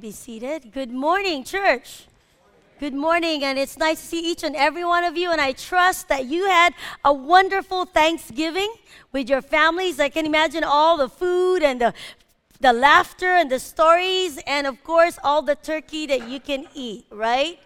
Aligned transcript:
be 0.00 0.10
seated. 0.10 0.72
Good 0.72 0.90
morning, 0.90 1.44
church. 1.44 2.06
Good 2.78 2.94
morning, 2.94 3.44
and 3.44 3.58
it's 3.58 3.76
nice 3.76 4.00
to 4.00 4.06
see 4.06 4.20
each 4.20 4.42
and 4.42 4.56
every 4.56 4.82
one 4.82 5.04
of 5.04 5.14
you. 5.14 5.30
And 5.30 5.42
I 5.42 5.52
trust 5.52 6.08
that 6.08 6.24
you 6.24 6.46
had 6.46 6.72
a 7.04 7.12
wonderful 7.12 7.84
Thanksgiving 7.84 8.72
with 9.12 9.28
your 9.28 9.42
families. 9.42 10.00
I 10.00 10.08
can 10.08 10.24
imagine 10.24 10.64
all 10.64 10.96
the 10.96 11.10
food 11.10 11.62
and 11.62 11.78
the, 11.78 11.92
the 12.60 12.72
laughter 12.72 13.26
and 13.26 13.50
the 13.50 13.58
stories, 13.58 14.38
and 14.46 14.66
of 14.66 14.82
course, 14.84 15.18
all 15.22 15.42
the 15.42 15.56
turkey 15.56 16.06
that 16.06 16.26
you 16.26 16.40
can 16.40 16.66
eat, 16.74 17.04
right? 17.10 17.58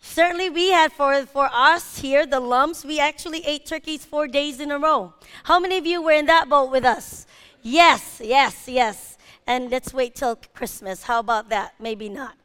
Certainly, 0.00 0.50
we 0.50 0.70
had 0.70 0.90
for, 0.92 1.26
for 1.26 1.50
us 1.52 1.98
here, 1.98 2.24
the 2.24 2.40
Lums, 2.40 2.82
we 2.82 2.98
actually 2.98 3.44
ate 3.44 3.66
turkeys 3.66 4.06
four 4.06 4.26
days 4.26 4.58
in 4.58 4.70
a 4.70 4.78
row. 4.78 5.12
How 5.44 5.60
many 5.60 5.76
of 5.76 5.84
you 5.84 6.00
were 6.00 6.12
in 6.12 6.24
that 6.26 6.48
boat 6.48 6.70
with 6.70 6.86
us? 6.86 7.26
Yes, 7.62 8.22
yes, 8.24 8.66
yes. 8.66 9.15
And 9.46 9.70
let's 9.70 9.94
wait 9.94 10.14
till 10.14 10.36
Christmas. 10.54 11.04
How 11.04 11.20
about 11.20 11.48
that? 11.50 11.74
Maybe 11.78 12.08
not 12.08 12.36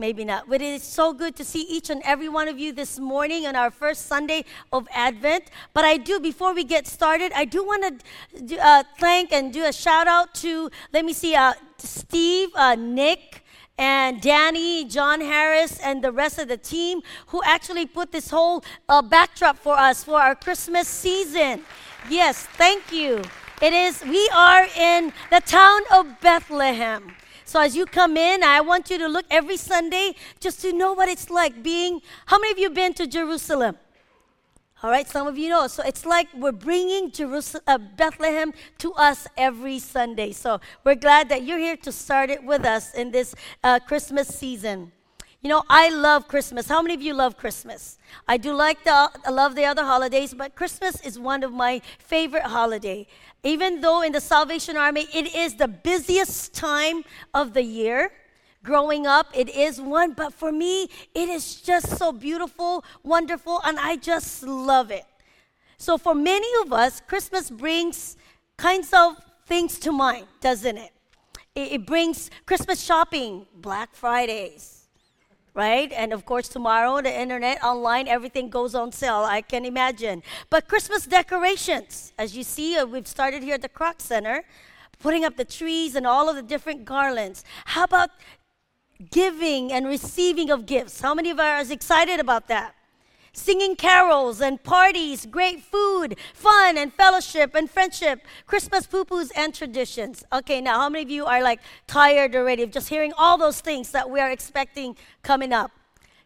maybe 0.00 0.24
not. 0.24 0.48
But 0.48 0.62
it 0.62 0.72
is 0.74 0.82
so 0.82 1.12
good 1.12 1.36
to 1.36 1.44
see 1.44 1.60
each 1.62 1.90
and 1.90 2.02
every 2.04 2.28
one 2.28 2.48
of 2.48 2.58
you 2.58 2.72
this 2.72 2.98
morning 2.98 3.46
on 3.46 3.54
our 3.54 3.70
first 3.70 4.06
Sunday 4.06 4.44
of 4.72 4.88
Advent. 4.92 5.44
But 5.74 5.84
I 5.84 5.98
do, 5.98 6.18
before 6.18 6.54
we 6.54 6.64
get 6.64 6.86
started, 6.86 7.30
I 7.36 7.44
do 7.44 7.62
want 7.62 8.02
to 8.48 8.58
uh, 8.58 8.82
thank 8.98 9.30
and 9.30 9.52
do 9.52 9.64
a 9.64 9.72
shout 9.72 10.08
out 10.08 10.34
to, 10.36 10.70
let 10.92 11.04
me 11.04 11.12
see, 11.12 11.34
uh, 11.34 11.52
Steve, 11.76 12.48
uh, 12.56 12.74
Nick, 12.74 13.44
and 13.78 14.20
Danny, 14.20 14.84
John 14.86 15.20
Harris, 15.20 15.78
and 15.80 16.02
the 16.02 16.12
rest 16.12 16.38
of 16.38 16.48
the 16.48 16.56
team 16.56 17.00
who 17.28 17.42
actually 17.44 17.86
put 17.86 18.10
this 18.10 18.30
whole 18.30 18.64
uh, 18.88 19.00
backdrop 19.02 19.58
for 19.58 19.74
us 19.74 20.02
for 20.04 20.20
our 20.20 20.34
Christmas 20.34 20.88
season. 20.88 21.62
Yes, 22.08 22.46
thank 22.56 22.92
you. 22.92 23.22
It 23.60 23.74
is, 23.74 24.02
we 24.02 24.26
are 24.34 24.64
in 24.74 25.12
the 25.30 25.40
town 25.40 25.82
of 25.92 26.18
Bethlehem. 26.22 27.12
So 27.44 27.60
as 27.60 27.76
you 27.76 27.84
come 27.84 28.16
in, 28.16 28.42
I 28.42 28.62
want 28.62 28.88
you 28.88 28.96
to 28.96 29.06
look 29.06 29.26
every 29.30 29.58
Sunday 29.58 30.14
just 30.40 30.62
to 30.62 30.72
know 30.72 30.94
what 30.94 31.10
it's 31.10 31.28
like 31.28 31.62
being. 31.62 32.00
How 32.24 32.38
many 32.38 32.52
of 32.52 32.58
you 32.58 32.70
been 32.70 32.94
to 32.94 33.06
Jerusalem? 33.06 33.76
All 34.82 34.90
right, 34.90 35.06
some 35.06 35.26
of 35.26 35.36
you 35.36 35.50
know. 35.50 35.66
So 35.66 35.82
it's 35.82 36.06
like 36.06 36.28
we're 36.34 36.52
bringing 36.52 37.10
Jerusalem, 37.10 37.62
uh, 37.66 37.76
Bethlehem 37.76 38.54
to 38.78 38.94
us 38.94 39.26
every 39.36 39.78
Sunday. 39.78 40.32
So 40.32 40.58
we're 40.84 40.94
glad 40.94 41.28
that 41.28 41.42
you're 41.42 41.58
here 41.58 41.76
to 41.76 41.92
start 41.92 42.30
it 42.30 42.42
with 42.42 42.64
us 42.64 42.94
in 42.94 43.10
this 43.10 43.34
uh, 43.62 43.78
Christmas 43.80 44.28
season. 44.28 44.92
You 45.42 45.48
know, 45.48 45.62
I 45.70 45.88
love 45.88 46.28
Christmas. 46.28 46.68
How 46.68 46.82
many 46.82 46.92
of 46.92 47.00
you 47.00 47.14
love 47.14 47.38
Christmas? 47.38 47.96
I 48.28 48.36
do 48.36 48.52
like 48.52 48.84
the 48.84 49.10
I 49.24 49.30
love 49.30 49.54
the 49.54 49.64
other 49.64 49.84
holidays, 49.84 50.34
but 50.34 50.54
Christmas 50.54 51.00
is 51.00 51.18
one 51.18 51.42
of 51.42 51.50
my 51.50 51.80
favorite 51.98 52.42
holiday. 52.42 53.06
Even 53.42 53.80
though 53.80 54.02
in 54.02 54.12
the 54.12 54.20
Salvation 54.20 54.76
Army 54.76 55.06
it 55.14 55.34
is 55.34 55.54
the 55.54 55.66
busiest 55.66 56.52
time 56.52 57.04
of 57.32 57.54
the 57.54 57.62
year, 57.62 58.12
growing 58.62 59.06
up 59.06 59.28
it 59.32 59.48
is 59.48 59.80
one, 59.80 60.12
but 60.12 60.34
for 60.34 60.52
me 60.52 60.90
it 61.14 61.30
is 61.30 61.54
just 61.62 61.96
so 61.96 62.12
beautiful, 62.12 62.84
wonderful, 63.02 63.62
and 63.64 63.78
I 63.78 63.96
just 63.96 64.42
love 64.42 64.90
it. 64.90 65.06
So 65.78 65.96
for 65.96 66.14
many 66.14 66.48
of 66.62 66.70
us, 66.70 67.00
Christmas 67.00 67.48
brings 67.48 68.18
kinds 68.58 68.92
of 68.92 69.16
things 69.46 69.78
to 69.78 69.90
mind, 69.90 70.26
doesn't 70.42 70.76
it? 70.76 70.92
It, 71.54 71.86
brings 71.86 72.30
Christmas 72.44 72.84
shopping, 72.84 73.46
Black 73.54 73.94
Fridays 73.94 74.79
right? 75.54 75.90
And 75.92 76.12
of 76.12 76.24
course, 76.24 76.48
tomorrow, 76.48 77.00
the 77.02 77.20
internet, 77.20 77.62
online, 77.62 78.08
everything 78.08 78.50
goes 78.50 78.74
on 78.74 78.92
sale. 78.92 79.24
I 79.28 79.42
can 79.42 79.64
imagine. 79.64 80.22
But 80.48 80.68
Christmas 80.68 81.06
decorations, 81.06 82.12
as 82.18 82.36
you 82.36 82.42
see, 82.42 82.76
uh, 82.76 82.86
we've 82.86 83.06
started 83.06 83.42
here 83.42 83.54
at 83.54 83.62
the 83.62 83.68
Kroc 83.68 84.00
Center, 84.00 84.44
putting 85.00 85.24
up 85.24 85.36
the 85.36 85.44
trees 85.44 85.94
and 85.94 86.06
all 86.06 86.28
of 86.28 86.36
the 86.36 86.42
different 86.42 86.84
garlands. 86.84 87.44
How 87.64 87.84
about 87.84 88.10
giving 89.10 89.72
and 89.72 89.86
receiving 89.86 90.50
of 90.50 90.66
gifts? 90.66 91.00
How 91.00 91.14
many 91.14 91.30
of 91.30 91.40
us 91.40 91.70
are 91.70 91.72
excited 91.72 92.20
about 92.20 92.48
that? 92.48 92.74
Singing 93.32 93.76
carols 93.76 94.40
and 94.40 94.62
parties, 94.62 95.24
great 95.26 95.60
food, 95.62 96.16
fun 96.34 96.76
and 96.76 96.92
fellowship 96.92 97.54
and 97.54 97.70
friendship, 97.70 98.22
Christmas 98.46 98.86
pupus 98.86 99.30
and 99.36 99.54
traditions. 99.54 100.24
Okay, 100.32 100.60
now 100.60 100.80
how 100.80 100.88
many 100.88 101.04
of 101.04 101.10
you 101.10 101.24
are 101.26 101.42
like 101.42 101.60
tired 101.86 102.34
already 102.34 102.62
of 102.62 102.72
just 102.72 102.88
hearing 102.88 103.12
all 103.16 103.38
those 103.38 103.60
things 103.60 103.92
that 103.92 104.10
we 104.10 104.20
are 104.20 104.30
expecting 104.30 104.96
coming 105.22 105.52
up? 105.52 105.70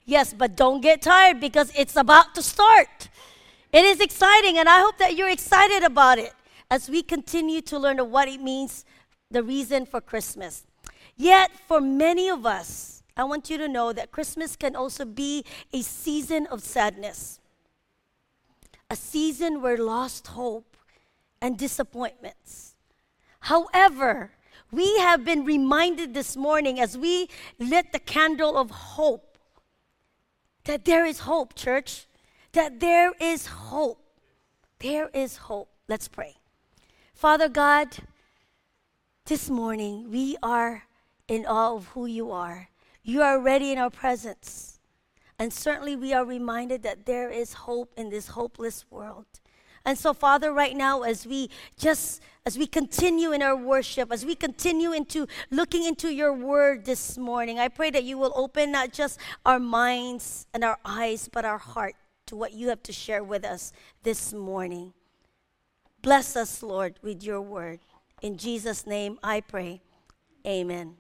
Yes, 0.07 0.35
but 0.35 0.57
don't 0.57 0.81
get 0.81 1.03
tired 1.03 1.41
because 1.41 1.73
it's 1.77 1.97
about 1.97 2.35
to 2.35 2.43
start. 2.43 3.09
It 3.73 3.85
is 3.85 4.01
exciting, 4.01 4.57
and 4.59 4.69
I 4.69 4.81
hope 4.81 4.99
that 4.99 5.17
you're 5.17 5.31
excited 5.31 5.83
about 5.83 6.19
it 6.19 6.33
as 6.71 6.89
we 6.89 7.03
continue 7.03 7.61
to 7.63 7.79
learn 7.79 7.99
what 7.99 8.29
it 8.29 8.41
means, 8.41 8.85
the 9.31 9.43
reason 9.43 9.85
for 9.85 10.01
Christmas. 10.01 10.65
Yet, 11.17 11.51
for 11.67 11.81
many 11.81 12.29
of 12.29 12.47
us, 12.47 12.94
I 13.17 13.25
want 13.25 13.49
you 13.51 13.59
to 13.59 13.69
know 13.69 13.93
that 13.93 14.11
Christmas 14.11 14.57
can 14.57 14.75
also 14.75 15.05
be 15.05 15.45
a 15.73 15.83
season 15.83 16.47
of 16.47 16.63
sadness, 16.63 17.41
a 18.91 18.97
season 18.97 19.63
where 19.63 19.79
lost 19.79 20.29
hope 20.29 20.77
and 21.41 21.57
disappointments. 21.57 22.75
However, 23.41 24.33
we 24.73 24.99
have 24.99 25.25
been 25.25 25.45
reminded 25.45 26.15
this 26.15 26.37
morning 26.37 26.81
as 26.81 26.99
we 26.99 27.29
lit 27.59 27.93
the 27.93 27.99
candle 27.99 28.57
of 28.57 28.71
hope 28.71 29.35
that 30.65 30.85
there 30.85 31.05
is 31.05 31.21
hope, 31.21 31.55
church. 31.55 32.07
That 32.53 32.81
there 32.81 33.13
is 33.21 33.47
hope. 33.47 34.01
There 34.79 35.09
is 35.13 35.37
hope. 35.37 35.69
Let's 35.89 36.09
pray. 36.09 36.37
Father 37.15 37.49
God, 37.49 37.99
this 39.27 39.51
morning 39.51 40.11
we 40.11 40.37
are 40.43 40.85
in 41.29 41.45
awe 41.47 41.77
of 41.77 41.89
who 41.89 42.07
you 42.07 42.31
are. 42.31 42.69
You 43.05 43.23
are 43.23 43.39
ready 43.39 43.71
in 43.71 43.79
our 43.79 43.91
presence. 43.91 44.81
And 45.39 45.53
certainly 45.53 45.95
we 45.95 46.13
are 46.15 46.25
reminded 46.25 46.83
that 46.83 47.07
there 47.07 47.31
is 47.31 47.53
hope 47.53 47.93
in 47.97 48.09
this 48.09 48.29
hopeless 48.29 48.85
world. 48.91 49.27
And 49.85 49.99
so, 49.99 50.15
Father, 50.15 50.53
right 50.53 50.75
now, 50.75 51.03
as 51.03 51.27
we 51.27 51.51
just 51.79 52.23
as 52.47 52.57
we 52.57 52.67
continue 52.67 53.33
in 53.33 53.43
our 53.43 53.57
worship, 53.57 54.11
as 54.11 54.25
we 54.25 54.35
continue 54.35 54.93
into 54.93 55.27
looking 55.51 55.85
into 55.85 56.09
your 56.13 56.33
word 56.33 56.87
this 56.87 57.19
morning, 57.19 57.59
I 57.59 57.69
pray 57.69 57.91
that 57.91 58.05
you 58.05 58.17
will 58.17 58.33
open 58.35 58.73
not 58.73 58.93
just 58.93 59.19
our 59.45 59.59
minds 59.59 60.47
and 60.55 60.65
our 60.65 60.79
eyes, 60.85 61.29
but 61.31 61.45
our 61.45 61.59
heart 61.59 61.95
to 62.27 62.37
what 62.37 62.53
you 62.53 62.69
have 62.69 62.83
to 62.85 62.93
share 62.93 63.23
with 63.23 63.45
us 63.45 63.73
this 64.03 64.33
morning. 64.33 64.95
Bless 66.01 66.37
us, 66.37 66.63
Lord, 66.63 66.99
with 67.03 67.23
your 67.23 67.43
word. 67.43 67.81
In 68.23 68.39
Jesus' 68.39 68.87
name 68.87 69.19
I 69.23 69.41
pray. 69.43 69.83
Amen. 70.47 70.97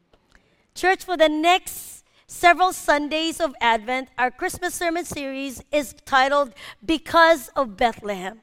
Church, 0.74 1.04
for 1.04 1.16
the 1.16 1.28
next 1.28 2.02
several 2.26 2.72
Sundays 2.72 3.40
of 3.40 3.54
Advent, 3.60 4.08
our 4.18 4.32
Christmas 4.32 4.74
sermon 4.74 5.04
series 5.04 5.62
is 5.70 5.94
titled 6.04 6.52
Because 6.84 7.46
of 7.54 7.76
Bethlehem. 7.76 8.40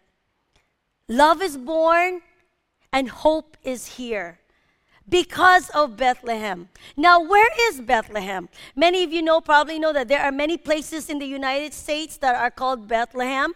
Love 1.10 1.42
is 1.42 1.58
born 1.58 2.22
and 2.94 3.10
hope 3.10 3.58
is 3.66 3.98
here. 3.98 4.40
Because 5.10 5.70
of 5.72 5.98
Bethlehem. 5.98 6.70
Now, 6.96 7.22
where 7.22 7.50
is 7.68 7.82
Bethlehem? 7.82 8.48
Many 8.78 9.04
of 9.04 9.12
you 9.12 9.22
know, 9.22 9.42
probably 9.42 9.78
know 9.78 9.92
that 9.92 10.08
there 10.08 10.22
are 10.22 10.32
many 10.32 10.58
places 10.58 11.10
in 11.10 11.20
the 11.20 11.26
United 11.26 11.74
States 11.74 12.16
that 12.20 12.36
are 12.36 12.50
called 12.50 12.88
Bethlehem. 12.88 13.54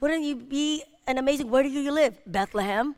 Wouldn't 0.00 0.24
you 0.24 0.36
be 0.36 0.82
an 1.06 1.18
amazing, 1.18 1.50
where 1.50 1.62
do 1.62 1.68
you 1.68 1.92
live? 1.92 2.16
Bethlehem. 2.24 2.94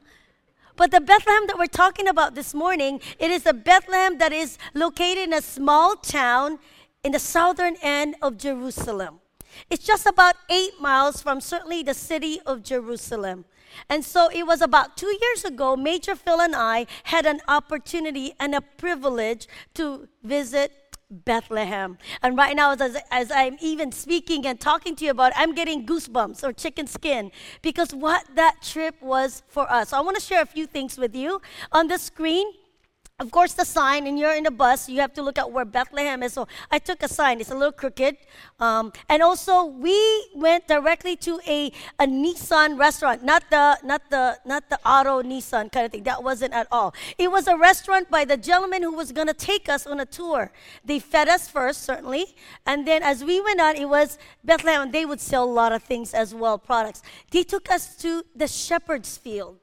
But 0.80 0.92
the 0.92 1.00
Bethlehem 1.02 1.46
that 1.48 1.58
we're 1.58 1.66
talking 1.66 2.08
about 2.08 2.34
this 2.34 2.54
morning, 2.54 3.02
it 3.18 3.30
is 3.30 3.44
a 3.44 3.52
Bethlehem 3.52 4.16
that 4.16 4.32
is 4.32 4.56
located 4.72 5.24
in 5.24 5.34
a 5.34 5.42
small 5.42 5.94
town 5.94 6.58
in 7.04 7.12
the 7.12 7.18
southern 7.18 7.76
end 7.82 8.14
of 8.22 8.38
Jerusalem. 8.38 9.20
It's 9.68 9.84
just 9.84 10.06
about 10.06 10.36
eight 10.48 10.80
miles 10.80 11.20
from 11.20 11.42
certainly 11.42 11.82
the 11.82 11.92
city 11.92 12.40
of 12.46 12.62
Jerusalem. 12.62 13.44
And 13.90 14.02
so 14.02 14.30
it 14.32 14.46
was 14.46 14.62
about 14.62 14.96
two 14.96 15.14
years 15.20 15.44
ago, 15.44 15.76
Major 15.76 16.16
Phil 16.16 16.40
and 16.40 16.56
I 16.56 16.86
had 17.04 17.26
an 17.26 17.42
opportunity 17.46 18.32
and 18.40 18.54
a 18.54 18.62
privilege 18.62 19.48
to 19.74 20.08
visit 20.22 20.72
Bethlehem. 21.10 21.98
And 22.22 22.36
right 22.36 22.54
now, 22.54 22.72
as, 22.72 22.96
as 23.10 23.30
I'm 23.30 23.56
even 23.60 23.92
speaking 23.92 24.46
and 24.46 24.60
talking 24.60 24.94
to 24.96 25.04
you 25.04 25.10
about 25.10 25.32
it, 25.32 25.38
I'm 25.38 25.54
getting 25.54 25.84
goosebumps 25.86 26.44
or 26.44 26.52
chicken 26.52 26.86
skin 26.86 27.32
because 27.62 27.92
what 27.94 28.24
that 28.36 28.62
trip 28.62 28.94
was 29.02 29.42
for 29.48 29.70
us. 29.70 29.90
So 29.90 29.98
I 29.98 30.00
want 30.00 30.16
to 30.16 30.22
share 30.22 30.42
a 30.42 30.46
few 30.46 30.66
things 30.66 30.98
with 30.98 31.14
you. 31.14 31.40
On 31.72 31.88
the 31.88 31.98
screen, 31.98 32.46
of 33.20 33.30
course, 33.30 33.52
the 33.52 33.66
sign, 33.66 34.06
and 34.06 34.18
you're 34.18 34.34
in 34.34 34.46
a 34.46 34.50
bus, 34.50 34.88
you 34.88 35.00
have 35.00 35.12
to 35.12 35.22
look 35.22 35.36
at 35.36 35.52
where 35.52 35.66
Bethlehem 35.66 36.22
is. 36.22 36.32
So 36.32 36.48
I 36.70 36.78
took 36.78 37.02
a 37.02 37.08
sign, 37.08 37.38
it's 37.40 37.50
a 37.50 37.54
little 37.54 37.70
crooked. 37.70 38.16
Um, 38.58 38.92
and 39.10 39.22
also, 39.22 39.66
we 39.66 40.26
went 40.34 40.66
directly 40.66 41.16
to 41.16 41.38
a, 41.46 41.70
a 41.98 42.06
Nissan 42.06 42.78
restaurant, 42.78 43.22
not 43.22 43.44
the, 43.50 43.78
not, 43.84 44.08
the, 44.08 44.38
not 44.46 44.70
the 44.70 44.80
auto 44.88 45.22
Nissan 45.22 45.70
kind 45.70 45.84
of 45.84 45.92
thing. 45.92 46.02
That 46.04 46.24
wasn't 46.24 46.54
at 46.54 46.66
all. 46.72 46.94
It 47.18 47.30
was 47.30 47.46
a 47.46 47.58
restaurant 47.58 48.10
by 48.10 48.24
the 48.24 48.38
gentleman 48.38 48.82
who 48.82 48.94
was 48.94 49.12
going 49.12 49.28
to 49.28 49.34
take 49.34 49.68
us 49.68 49.86
on 49.86 50.00
a 50.00 50.06
tour. 50.06 50.50
They 50.82 50.98
fed 50.98 51.28
us 51.28 51.46
first, 51.46 51.82
certainly. 51.82 52.24
And 52.64 52.86
then 52.86 53.02
as 53.02 53.22
we 53.22 53.42
went 53.42 53.60
on, 53.60 53.76
it 53.76 53.88
was 53.88 54.18
Bethlehem, 54.42 54.82
and 54.82 54.92
they 54.92 55.04
would 55.04 55.20
sell 55.20 55.44
a 55.44 55.52
lot 55.60 55.72
of 55.72 55.82
things 55.82 56.14
as 56.14 56.34
well, 56.34 56.56
products. 56.58 57.02
They 57.30 57.42
took 57.42 57.70
us 57.70 57.96
to 57.96 58.24
the 58.34 58.48
shepherd's 58.48 59.18
field 59.18 59.59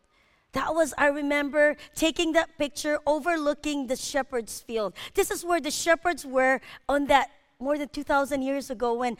That 0.57 0.74
was, 0.74 0.92
I 0.98 1.09
remember 1.09 1.77
taking 1.94 2.31
that 2.31 2.57
picture 2.57 2.98
overlooking 3.06 3.86
the 3.86 3.95
shepherd's 3.95 4.59
field. 4.59 4.95
This 5.13 5.30
is 5.30 5.45
where 5.45 5.62
the 5.62 5.69
shepherds 5.69 6.25
were 6.25 6.62
on 6.89 7.06
that 7.06 7.30
more 7.59 7.77
than 7.77 7.89
2,000 7.89 8.42
years 8.42 8.71
ago 8.71 8.95
when 8.95 9.18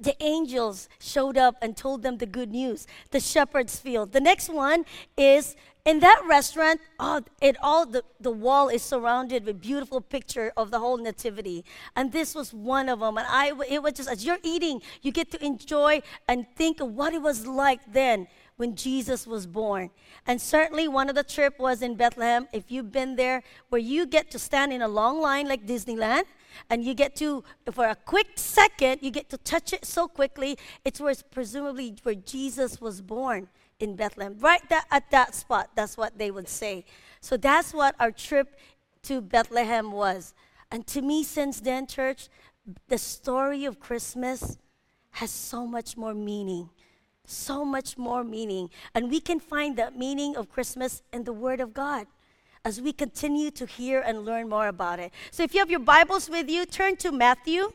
the 0.00 0.16
angels 0.22 0.88
showed 0.98 1.36
up 1.36 1.56
and 1.60 1.76
told 1.76 2.02
them 2.02 2.16
the 2.16 2.24
good 2.24 2.52
news 2.52 2.86
the 3.10 3.20
shepherd's 3.20 3.78
field. 3.78 4.12
The 4.12 4.20
next 4.20 4.48
one 4.48 4.86
is 5.18 5.56
in 5.84 6.00
that 6.00 6.22
restaurant 6.26 6.80
oh, 6.98 7.20
it 7.42 7.56
all 7.62 7.84
the, 7.84 8.02
the 8.18 8.30
wall 8.30 8.70
is 8.70 8.82
surrounded 8.82 9.44
with 9.44 9.60
beautiful 9.60 10.00
picture 10.00 10.54
of 10.56 10.70
the 10.70 10.78
whole 10.78 10.96
nativity. 10.96 11.66
And 11.94 12.12
this 12.12 12.34
was 12.34 12.54
one 12.54 12.88
of 12.88 13.00
them. 13.00 13.18
And 13.18 13.26
i 13.28 13.52
it 13.68 13.82
was 13.82 13.92
just 13.92 14.08
as 14.08 14.24
you're 14.24 14.42
eating 14.42 14.80
you 15.02 15.12
get 15.12 15.30
to 15.32 15.44
enjoy 15.44 16.00
and 16.26 16.46
think 16.56 16.80
of 16.80 16.92
what 16.92 17.12
it 17.12 17.20
was 17.20 17.46
like 17.46 17.80
then 17.92 18.26
when 18.56 18.74
jesus 18.74 19.26
was 19.26 19.46
born. 19.46 19.90
And 20.26 20.40
certainly 20.40 20.88
one 20.88 21.08
of 21.08 21.14
the 21.14 21.22
trip 21.22 21.58
was 21.58 21.82
in 21.82 21.94
bethlehem. 21.94 22.48
If 22.52 22.70
you've 22.70 22.90
been 22.90 23.16
there 23.16 23.42
where 23.68 23.80
you 23.80 24.06
get 24.06 24.30
to 24.32 24.38
stand 24.38 24.72
in 24.72 24.82
a 24.82 24.88
long 24.88 25.20
line 25.20 25.48
like 25.48 25.66
disneyland 25.66 26.24
and 26.70 26.82
you 26.82 26.94
get 26.94 27.14
to 27.16 27.44
for 27.70 27.88
a 27.88 27.94
quick 27.94 28.28
second 28.36 29.00
you 29.02 29.10
get 29.10 29.28
to 29.28 29.38
touch 29.38 29.72
it 29.72 29.84
so 29.84 30.08
quickly 30.08 30.56
it's 30.84 31.00
where 31.00 31.10
it's 31.10 31.22
presumably 31.22 31.94
where 32.02 32.14
jesus 32.14 32.80
was 32.80 33.00
born 33.00 33.48
in 33.78 33.94
bethlehem. 33.94 34.36
Right 34.38 34.66
that, 34.70 34.86
at 34.90 35.10
that 35.10 35.34
spot 35.34 35.70
that's 35.74 35.96
what 35.96 36.18
they 36.18 36.30
would 36.30 36.48
say. 36.48 36.84
So 37.20 37.36
that's 37.36 37.74
what 37.74 37.94
our 38.00 38.10
trip 38.10 38.58
to 39.02 39.20
bethlehem 39.20 39.92
was. 39.92 40.34
And 40.70 40.86
to 40.88 41.02
me 41.02 41.22
since 41.22 41.60
then 41.60 41.86
church 41.86 42.28
the 42.88 42.98
story 42.98 43.64
of 43.64 43.78
christmas 43.78 44.58
has 45.10 45.30
so 45.30 45.66
much 45.66 45.96
more 45.96 46.14
meaning 46.14 46.68
so 47.28 47.64
much 47.64 47.98
more 47.98 48.24
meaning 48.24 48.70
and 48.94 49.10
we 49.10 49.20
can 49.20 49.40
find 49.40 49.76
that 49.76 49.98
meaning 49.98 50.36
of 50.36 50.48
christmas 50.48 51.02
in 51.12 51.24
the 51.24 51.32
word 51.32 51.60
of 51.60 51.74
god 51.74 52.06
as 52.66 52.80
we 52.80 52.92
continue 52.92 53.48
to 53.48 53.64
hear 53.64 54.00
and 54.00 54.24
learn 54.24 54.48
more 54.48 54.66
about 54.66 54.98
it. 54.98 55.12
So 55.30 55.44
if 55.44 55.54
you 55.54 55.60
have 55.60 55.70
your 55.70 55.78
Bibles 55.78 56.28
with 56.28 56.50
you, 56.50 56.66
turn 56.66 56.96
to 56.96 57.12
Matthew 57.12 57.70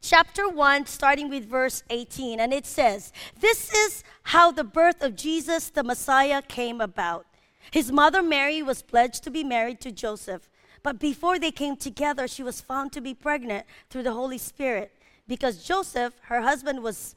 chapter 0.00 0.48
1, 0.48 0.86
starting 0.86 1.28
with 1.28 1.44
verse 1.44 1.82
18. 1.90 2.38
And 2.38 2.52
it 2.52 2.66
says, 2.66 3.12
This 3.40 3.72
is 3.72 4.04
how 4.22 4.52
the 4.52 4.62
birth 4.62 5.02
of 5.02 5.16
Jesus 5.16 5.70
the 5.70 5.82
Messiah 5.82 6.40
came 6.40 6.80
about. 6.80 7.26
His 7.72 7.90
mother 7.90 8.22
Mary 8.22 8.62
was 8.62 8.80
pledged 8.80 9.24
to 9.24 9.30
be 9.30 9.42
married 9.42 9.80
to 9.80 9.90
Joseph. 9.90 10.48
But 10.84 11.00
before 11.00 11.40
they 11.40 11.50
came 11.50 11.76
together, 11.76 12.28
she 12.28 12.44
was 12.44 12.60
found 12.60 12.92
to 12.92 13.00
be 13.00 13.12
pregnant 13.12 13.66
through 13.90 14.04
the 14.04 14.12
Holy 14.12 14.38
Spirit 14.38 14.92
because 15.26 15.64
Joseph, 15.64 16.14
her 16.22 16.42
husband, 16.42 16.82
was 16.82 17.16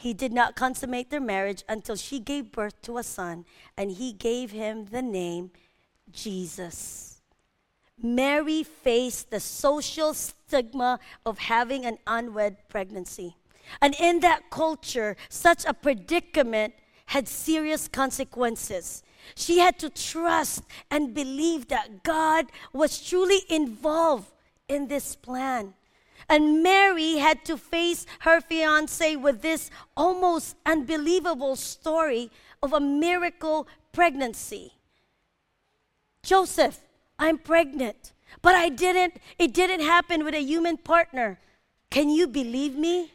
he 0.00 0.14
did 0.14 0.32
not 0.32 0.56
consummate 0.56 1.10
their 1.10 1.20
marriage 1.20 1.62
until 1.68 1.94
she 1.94 2.20
gave 2.20 2.52
birth 2.52 2.80
to 2.80 2.96
a 2.96 3.02
son, 3.02 3.44
and 3.76 3.90
he 3.90 4.14
gave 4.14 4.50
him 4.50 4.86
the 4.86 5.02
name 5.02 5.50
Jesus. 6.10 7.20
Mary 8.02 8.62
faced 8.62 9.30
the 9.30 9.40
social 9.40 10.14
stigma 10.14 10.98
of 11.26 11.38
having 11.38 11.84
an 11.84 11.98
unwed 12.06 12.56
pregnancy. 12.70 13.36
And 13.82 13.94
in 14.00 14.20
that 14.20 14.48
culture, 14.48 15.18
such 15.28 15.66
a 15.66 15.74
predicament 15.74 16.72
had 17.04 17.28
serious 17.28 17.86
consequences. 17.86 19.02
She 19.34 19.58
had 19.58 19.78
to 19.80 19.90
trust 19.90 20.62
and 20.90 21.12
believe 21.12 21.68
that 21.68 22.02
God 22.04 22.46
was 22.72 23.06
truly 23.06 23.40
involved 23.50 24.32
in 24.66 24.88
this 24.88 25.14
plan. 25.14 25.74
And 26.28 26.62
Mary 26.62 27.16
had 27.16 27.44
to 27.46 27.56
face 27.56 28.06
her 28.20 28.40
fiance 28.40 29.16
with 29.16 29.42
this 29.42 29.70
almost 29.96 30.56
unbelievable 30.64 31.56
story 31.56 32.30
of 32.62 32.72
a 32.72 32.80
miracle 32.80 33.66
pregnancy. 33.92 34.74
Joseph, 36.22 36.80
I'm 37.18 37.38
pregnant. 37.38 38.12
But 38.42 38.54
I 38.54 38.68
didn't, 38.68 39.14
it 39.38 39.52
didn't 39.52 39.80
happen 39.80 40.24
with 40.24 40.34
a 40.34 40.42
human 40.42 40.76
partner. 40.76 41.38
Can 41.90 42.08
you 42.08 42.26
believe 42.26 42.76
me? 42.76 43.12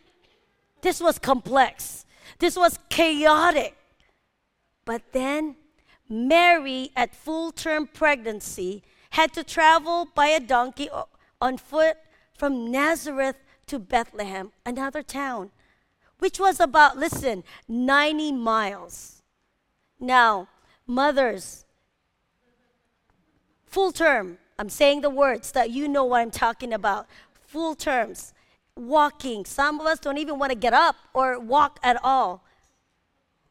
This 0.81 0.99
was 0.99 1.17
complex. 1.17 2.05
This 2.39 2.57
was 2.57 2.77
chaotic. 2.89 3.75
But 4.83 5.01
then 5.13 5.55
Mary, 6.09 6.91
at 6.95 7.15
full 7.15 7.51
term 7.51 7.87
pregnancy, 7.87 8.83
had 9.11 9.33
to 9.33 9.43
travel 9.43 10.07
by 10.13 10.27
a 10.27 10.39
donkey 10.39 10.89
on 11.41 11.57
foot 11.57 11.97
from 12.37 12.71
Nazareth 12.71 13.37
to 13.67 13.79
Bethlehem, 13.79 14.51
another 14.65 15.01
town, 15.01 15.51
which 16.19 16.39
was 16.39 16.59
about, 16.59 16.97
listen, 16.97 17.43
90 17.67 18.31
miles. 18.33 19.23
Now, 19.99 20.47
mothers, 20.85 21.65
Full 23.75 23.91
term. 23.91 24.37
I'm 24.57 24.69
saying 24.69 25.01
the 25.01 25.09
words 25.09 25.51
that 25.51 25.69
you 25.69 25.89
know 25.89 26.05
what 26.05 26.21
I'm 26.21 26.31
talking 26.31 26.71
about. 26.71 27.07
Full 27.45 27.75
terms. 27.75 28.33
Walking. 28.77 29.43
Some 29.43 29.81
of 29.81 29.85
us 29.85 29.99
don't 29.99 30.17
even 30.17 30.39
want 30.39 30.53
to 30.53 30.57
get 30.57 30.73
up 30.73 30.95
or 31.13 31.37
walk 31.37 31.77
at 31.83 32.01
all. 32.01 32.45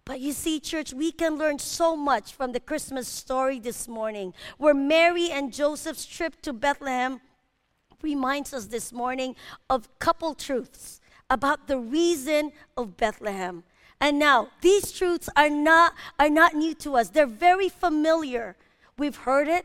But 0.07 0.21
you 0.21 0.33
see, 0.33 0.61
church, 0.61 0.95
we 0.95 1.13
can 1.13 1.37
learn 1.37 1.59
so 1.59 1.95
much 1.95 2.33
from 2.33 2.53
the 2.53 2.61
Christmas 2.61 3.07
story 3.07 3.59
this 3.59 3.87
morning, 3.87 4.33
where 4.57 4.73
Mary 4.73 5.31
and 5.31 5.53
Joseph's 5.53 6.07
trip 6.07 6.41
to 6.41 6.55
Bethlehem 6.55 7.21
reminds 8.05 8.53
us 8.53 8.67
this 8.67 8.93
morning 8.93 9.35
of 9.69 9.89
couple 9.99 10.35
truths 10.35 11.01
about 11.31 11.67
the 11.67 11.79
reason 11.79 12.53
of 12.77 12.97
Bethlehem. 12.97 13.65
And 14.01 14.19
now, 14.19 14.51
these 14.61 14.93
truths 14.93 15.29
are 15.35 15.49
not, 15.49 15.95
are 16.19 16.29
not 16.29 16.55
new 16.55 16.75
to 16.77 16.97
us. 16.97 17.09
They're 17.09 17.27
very 17.27 17.69
familiar. 17.69 18.57
We've 18.99 19.17
heard 19.17 19.49
it, 19.49 19.65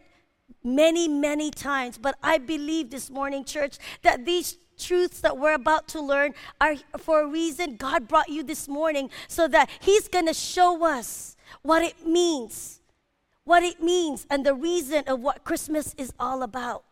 many, 0.63 1.07
many 1.07 1.51
times. 1.51 1.97
But 1.97 2.15
I 2.23 2.37
believe 2.37 2.89
this 2.89 3.09
morning, 3.09 3.43
church, 3.43 3.77
that 4.01 4.25
these 4.25 4.57
truths 4.77 5.19
that 5.21 5.37
we're 5.37 5.55
about 5.55 5.89
to 5.89 6.01
learn 6.01 6.33
are 6.61 6.75
for 6.97 7.21
a 7.21 7.27
reason. 7.27 7.75
God 7.75 8.07
brought 8.07 8.29
you 8.29 8.43
this 8.43 8.67
morning 8.67 9.09
so 9.27 9.47
that 9.49 9.69
He's 9.81 10.07
going 10.07 10.27
to 10.27 10.33
show 10.33 10.85
us 10.85 11.35
what 11.61 11.83
it 11.83 12.07
means, 12.07 12.79
what 13.43 13.63
it 13.63 13.81
means, 13.81 14.25
and 14.29 14.45
the 14.45 14.53
reason 14.53 15.03
of 15.05 15.19
what 15.19 15.43
Christmas 15.43 15.93
is 15.97 16.13
all 16.17 16.43
about. 16.43 16.85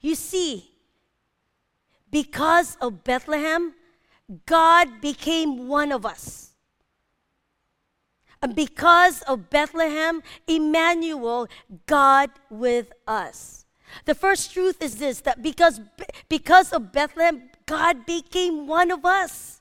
You 0.00 0.14
see, 0.14 0.70
because 2.10 2.76
of 2.80 3.04
Bethlehem, 3.04 3.74
God 4.46 5.00
became 5.00 5.68
one 5.68 5.92
of 5.92 6.04
us. 6.04 6.50
And 8.42 8.54
because 8.54 9.22
of 9.22 9.50
Bethlehem, 9.50 10.22
Emmanuel, 10.46 11.48
God 11.86 12.30
with 12.50 12.92
us. 13.06 13.64
The 14.04 14.14
first 14.14 14.52
truth 14.52 14.82
is 14.82 14.96
this 14.96 15.20
that 15.20 15.42
because, 15.42 15.80
because 16.28 16.72
of 16.72 16.92
Bethlehem, 16.92 17.50
God 17.66 18.04
became 18.04 18.66
one 18.66 18.90
of 18.90 19.04
us. 19.04 19.55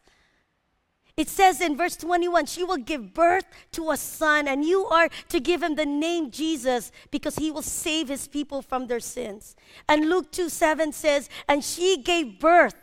It 1.17 1.29
says 1.29 1.61
in 1.61 1.77
verse 1.77 1.95
21 1.95 2.45
she 2.45 2.63
will 2.63 2.77
give 2.77 3.13
birth 3.13 3.45
to 3.71 3.91
a 3.91 3.97
son, 3.97 4.47
and 4.47 4.65
you 4.65 4.85
are 4.87 5.09
to 5.29 5.39
give 5.39 5.63
him 5.63 5.75
the 5.75 5.85
name 5.85 6.29
Jesus 6.29 6.91
because 7.09 7.37
he 7.37 7.51
will 7.51 7.61
save 7.61 8.09
his 8.09 8.27
people 8.27 8.61
from 8.61 8.87
their 8.87 8.99
sins. 8.99 9.55
And 9.87 10.09
Luke 10.09 10.31
2 10.31 10.49
7 10.49 10.91
says, 10.91 11.29
And 11.47 11.63
she 11.63 12.01
gave 12.01 12.39
birth 12.39 12.75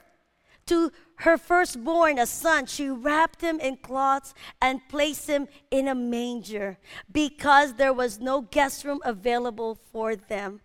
to 0.66 0.92
her 1.16 1.36
firstborn, 1.36 2.18
a 2.18 2.26
son, 2.26 2.66
she 2.66 2.88
wrapped 2.88 3.42
him 3.42 3.60
in 3.60 3.76
cloths 3.76 4.34
and 4.60 4.80
placed 4.88 5.28
him 5.28 5.46
in 5.70 5.86
a 5.86 5.94
manger 5.94 6.78
because 7.12 7.74
there 7.74 7.92
was 7.92 8.18
no 8.18 8.40
guest 8.40 8.84
room 8.84 9.00
available 9.04 9.78
for 9.92 10.16
them. 10.16 10.60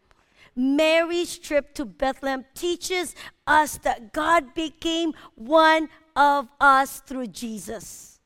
Mary's 0.55 1.37
trip 1.37 1.75
to 1.75 1.85
Bethlehem 1.85 2.43
teaches 2.55 3.13
us 3.45 3.77
that 3.83 4.11
God 4.11 4.55
became 4.55 5.13
one 5.35 5.89
of 6.17 6.49
us 6.59 6.99
through 6.99 7.27
Jesus. 7.27 8.19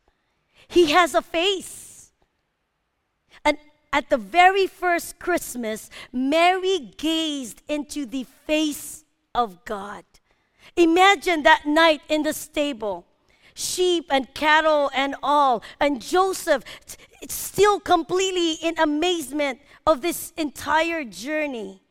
He 0.67 0.91
has 0.91 1.13
a 1.13 1.21
face. 1.21 2.11
And 3.45 3.57
at 3.93 4.09
the 4.09 4.17
very 4.17 4.65
first 4.65 5.19
Christmas, 5.19 5.89
Mary 6.11 6.93
gazed 6.97 7.61
into 7.67 8.07
the 8.07 8.23
face 8.47 9.03
of 9.35 9.63
God. 9.65 10.05
Imagine 10.75 11.43
that 11.43 11.65
night 11.65 12.01
in 12.07 12.23
the 12.23 12.33
stable 12.33 13.05
sheep 13.53 14.05
and 14.09 14.33
cattle 14.33 14.89
and 14.95 15.15
all. 15.21 15.63
And 15.79 16.01
Joseph, 16.01 16.63
still 17.27 17.79
completely 17.79 18.53
in 18.53 18.77
amazement 18.79 19.59
of 19.85 20.01
this 20.01 20.33
entire 20.37 21.03
journey. 21.03 21.81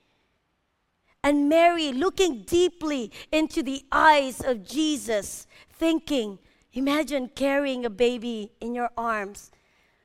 And 1.22 1.48
Mary 1.48 1.92
looking 1.92 2.42
deeply 2.42 3.12
into 3.30 3.62
the 3.62 3.84
eyes 3.92 4.40
of 4.40 4.66
Jesus, 4.66 5.46
thinking, 5.80 6.38
imagine 6.74 7.30
carrying 7.34 7.86
a 7.86 7.90
baby 7.90 8.52
in 8.60 8.74
your 8.74 8.90
arms. 8.98 9.50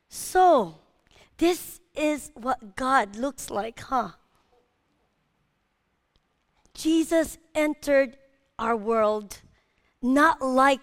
So, 0.07 0.79
this 1.37 1.81
is 1.93 2.31
what 2.33 2.77
God 2.77 3.17
looks 3.17 3.49
like, 3.49 3.81
huh? 3.81 4.11
Jesus 6.73 7.37
entered 7.53 8.15
our 8.57 8.75
world 8.75 9.41
not 10.01 10.41
like 10.41 10.79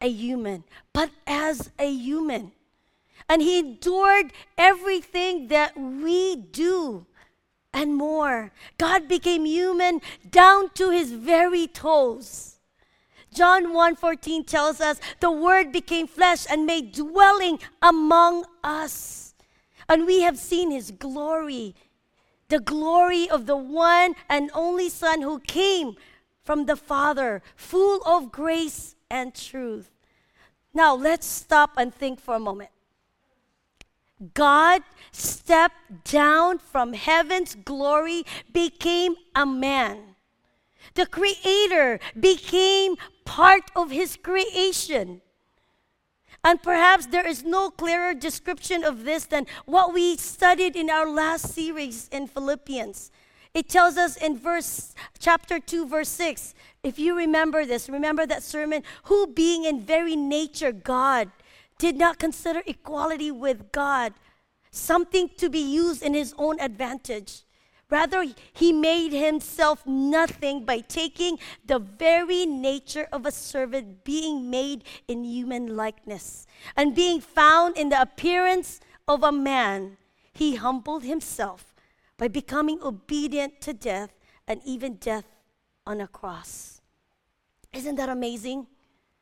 a 0.00 0.10
human, 0.10 0.64
but 0.92 1.10
as 1.26 1.70
a 1.78 1.90
human. 1.90 2.52
And 3.30 3.40
he 3.40 3.58
endured 3.58 4.32
everything 4.58 5.48
that 5.48 5.78
we 5.78 6.36
do 6.36 7.06
and 7.72 7.96
more. 7.96 8.52
God 8.76 9.08
became 9.08 9.46
human 9.46 10.02
down 10.30 10.70
to 10.74 10.90
his 10.90 11.12
very 11.12 11.66
toes. 11.66 12.57
John 13.32 13.72
1:14 13.72 14.44
tells 14.44 14.80
us 14.80 15.00
the 15.20 15.30
word 15.30 15.72
became 15.72 16.06
flesh 16.06 16.46
and 16.50 16.66
made 16.66 16.92
dwelling 16.92 17.60
among 17.82 18.46
us. 18.64 19.34
And 19.88 20.06
we 20.06 20.22
have 20.22 20.38
seen 20.38 20.70
his 20.70 20.90
glory, 20.90 21.74
the 22.48 22.60
glory 22.60 23.28
of 23.28 23.46
the 23.46 23.56
one 23.56 24.14
and 24.28 24.50
only 24.54 24.88
son 24.88 25.22
who 25.22 25.40
came 25.40 25.96
from 26.44 26.66
the 26.66 26.76
Father, 26.76 27.42
full 27.56 28.02
of 28.04 28.32
grace 28.32 28.96
and 29.10 29.34
truth. 29.34 29.90
Now, 30.72 30.94
let's 30.94 31.26
stop 31.26 31.72
and 31.76 31.94
think 31.94 32.20
for 32.20 32.34
a 32.34 32.40
moment. 32.40 32.70
God 34.34 34.82
stepped 35.12 36.04
down 36.04 36.58
from 36.58 36.92
heaven's 36.92 37.54
glory, 37.54 38.24
became 38.52 39.16
a 39.34 39.46
man. 39.46 40.16
The 40.94 41.06
Creator 41.06 42.00
became 42.18 42.96
part 43.28 43.70
of 43.76 43.90
His 43.90 44.16
creation. 44.16 45.20
And 46.42 46.62
perhaps 46.62 47.06
there 47.06 47.26
is 47.26 47.44
no 47.44 47.70
clearer 47.70 48.14
description 48.14 48.82
of 48.82 49.04
this 49.04 49.26
than 49.26 49.46
what 49.66 49.92
we 49.92 50.16
studied 50.16 50.76
in 50.76 50.88
our 50.88 51.08
last 51.08 51.52
series 51.52 52.08
in 52.08 52.26
Philippians. 52.26 53.10
It 53.52 53.68
tells 53.68 53.96
us 53.98 54.16
in 54.16 54.38
verse 54.38 54.94
chapter 55.18 55.58
2 55.58 55.86
verse 55.88 56.08
6 56.08 56.54
if 56.82 56.98
you 56.98 57.16
remember 57.16 57.66
this, 57.66 57.88
remember 57.88 58.24
that 58.26 58.42
sermon, 58.42 58.82
who 59.04 59.26
being 59.26 59.64
in 59.64 59.80
very 59.80 60.16
nature 60.16 60.72
God 60.72 61.30
did 61.78 61.96
not 61.96 62.18
consider 62.18 62.62
equality 62.66 63.30
with 63.30 63.72
God 63.72 64.14
something 64.70 65.28
to 65.38 65.50
be 65.50 65.60
used 65.60 66.02
in 66.02 66.14
his 66.14 66.34
own 66.38 66.60
advantage. 66.60 67.42
Rather, 67.90 68.26
he 68.52 68.72
made 68.72 69.12
himself 69.12 69.86
nothing 69.86 70.64
by 70.64 70.80
taking 70.80 71.38
the 71.64 71.78
very 71.78 72.44
nature 72.44 73.08
of 73.10 73.24
a 73.24 73.32
servant, 73.32 74.04
being 74.04 74.50
made 74.50 74.84
in 75.06 75.24
human 75.24 75.74
likeness. 75.74 76.46
And 76.76 76.94
being 76.94 77.20
found 77.20 77.78
in 77.78 77.88
the 77.88 78.00
appearance 78.00 78.80
of 79.06 79.22
a 79.22 79.32
man, 79.32 79.96
he 80.34 80.56
humbled 80.56 81.02
himself 81.02 81.74
by 82.18 82.28
becoming 82.28 82.82
obedient 82.82 83.60
to 83.62 83.72
death 83.72 84.10
and 84.46 84.60
even 84.64 84.94
death 84.94 85.24
on 85.86 86.00
a 86.02 86.06
cross. 86.06 86.82
Isn't 87.72 87.96
that 87.96 88.10
amazing? 88.10 88.66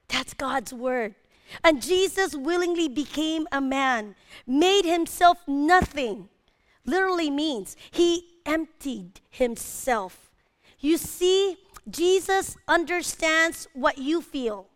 That's 0.09 0.35
God's 0.35 0.73
word. 0.73 1.15
And 1.63 1.81
Jesus 1.81 2.35
willingly 2.35 2.89
became 2.89 3.47
a 3.53 3.61
man, 3.61 4.17
made 4.45 4.85
himself 4.85 5.39
nothing. 5.47 6.29
Literally 6.85 7.31
means 7.31 7.77
he 7.93 8.36
emptied 8.47 9.21
himself. 9.29 10.31
You 10.79 10.97
see, 10.97 11.57
Jesus 11.89 12.57
understands 12.67 13.69
what 13.75 13.99
you 13.99 14.21
feel 14.21 14.69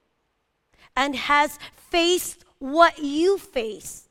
and 0.97 1.17
has 1.17 1.59
faced 1.75 2.45
what 2.59 2.99
you 2.99 3.39
face. 3.39 4.09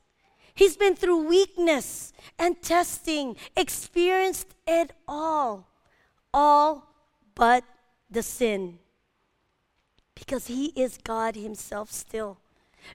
He's 0.53 0.75
been 0.75 0.95
through 0.95 1.27
weakness 1.27 2.11
and 2.37 2.61
testing, 2.61 3.37
experienced 3.55 4.55
it 4.67 4.91
all, 5.07 5.67
all 6.33 6.93
but 7.35 7.63
the 8.09 8.23
sin. 8.23 8.79
Because 10.15 10.47
he 10.47 10.67
is 10.75 10.97
God 10.97 11.35
himself 11.35 11.91
still. 11.91 12.39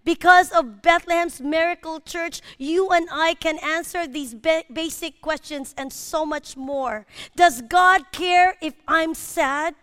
Because 0.05 0.51
of 0.51 0.83
Bethlehem's 0.83 1.41
miracle 1.41 2.01
church, 2.01 2.41
you 2.59 2.91
and 2.91 3.09
I 3.13 3.35
can 3.35 3.59
answer 3.59 4.07
these 4.07 4.35
ba- 4.35 4.65
basic 4.73 5.21
questions 5.21 5.75
and 5.77 5.93
so 5.93 6.25
much 6.25 6.57
more. 6.57 7.07
Does 7.37 7.63
God 7.63 8.11
care 8.13 8.57
if 8.61 8.75
I'm 8.89 9.15
sad? 9.15 9.75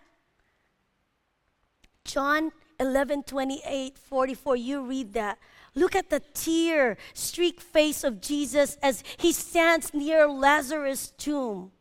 John 2.04 2.52
11 2.80 3.24
28 3.24 3.98
44, 3.98 4.56
you 4.56 4.84
read 4.84 5.14
that. 5.14 5.38
Look 5.74 5.96
at 5.96 6.10
the 6.10 6.20
tear 6.34 6.98
streaked 7.14 7.62
face 7.62 8.04
of 8.04 8.20
Jesus 8.20 8.78
as 8.84 9.04
he 9.18 9.32
stands 9.32 9.94
near 9.94 10.28
Lazarus' 10.28 11.14
tomb. 11.18 11.72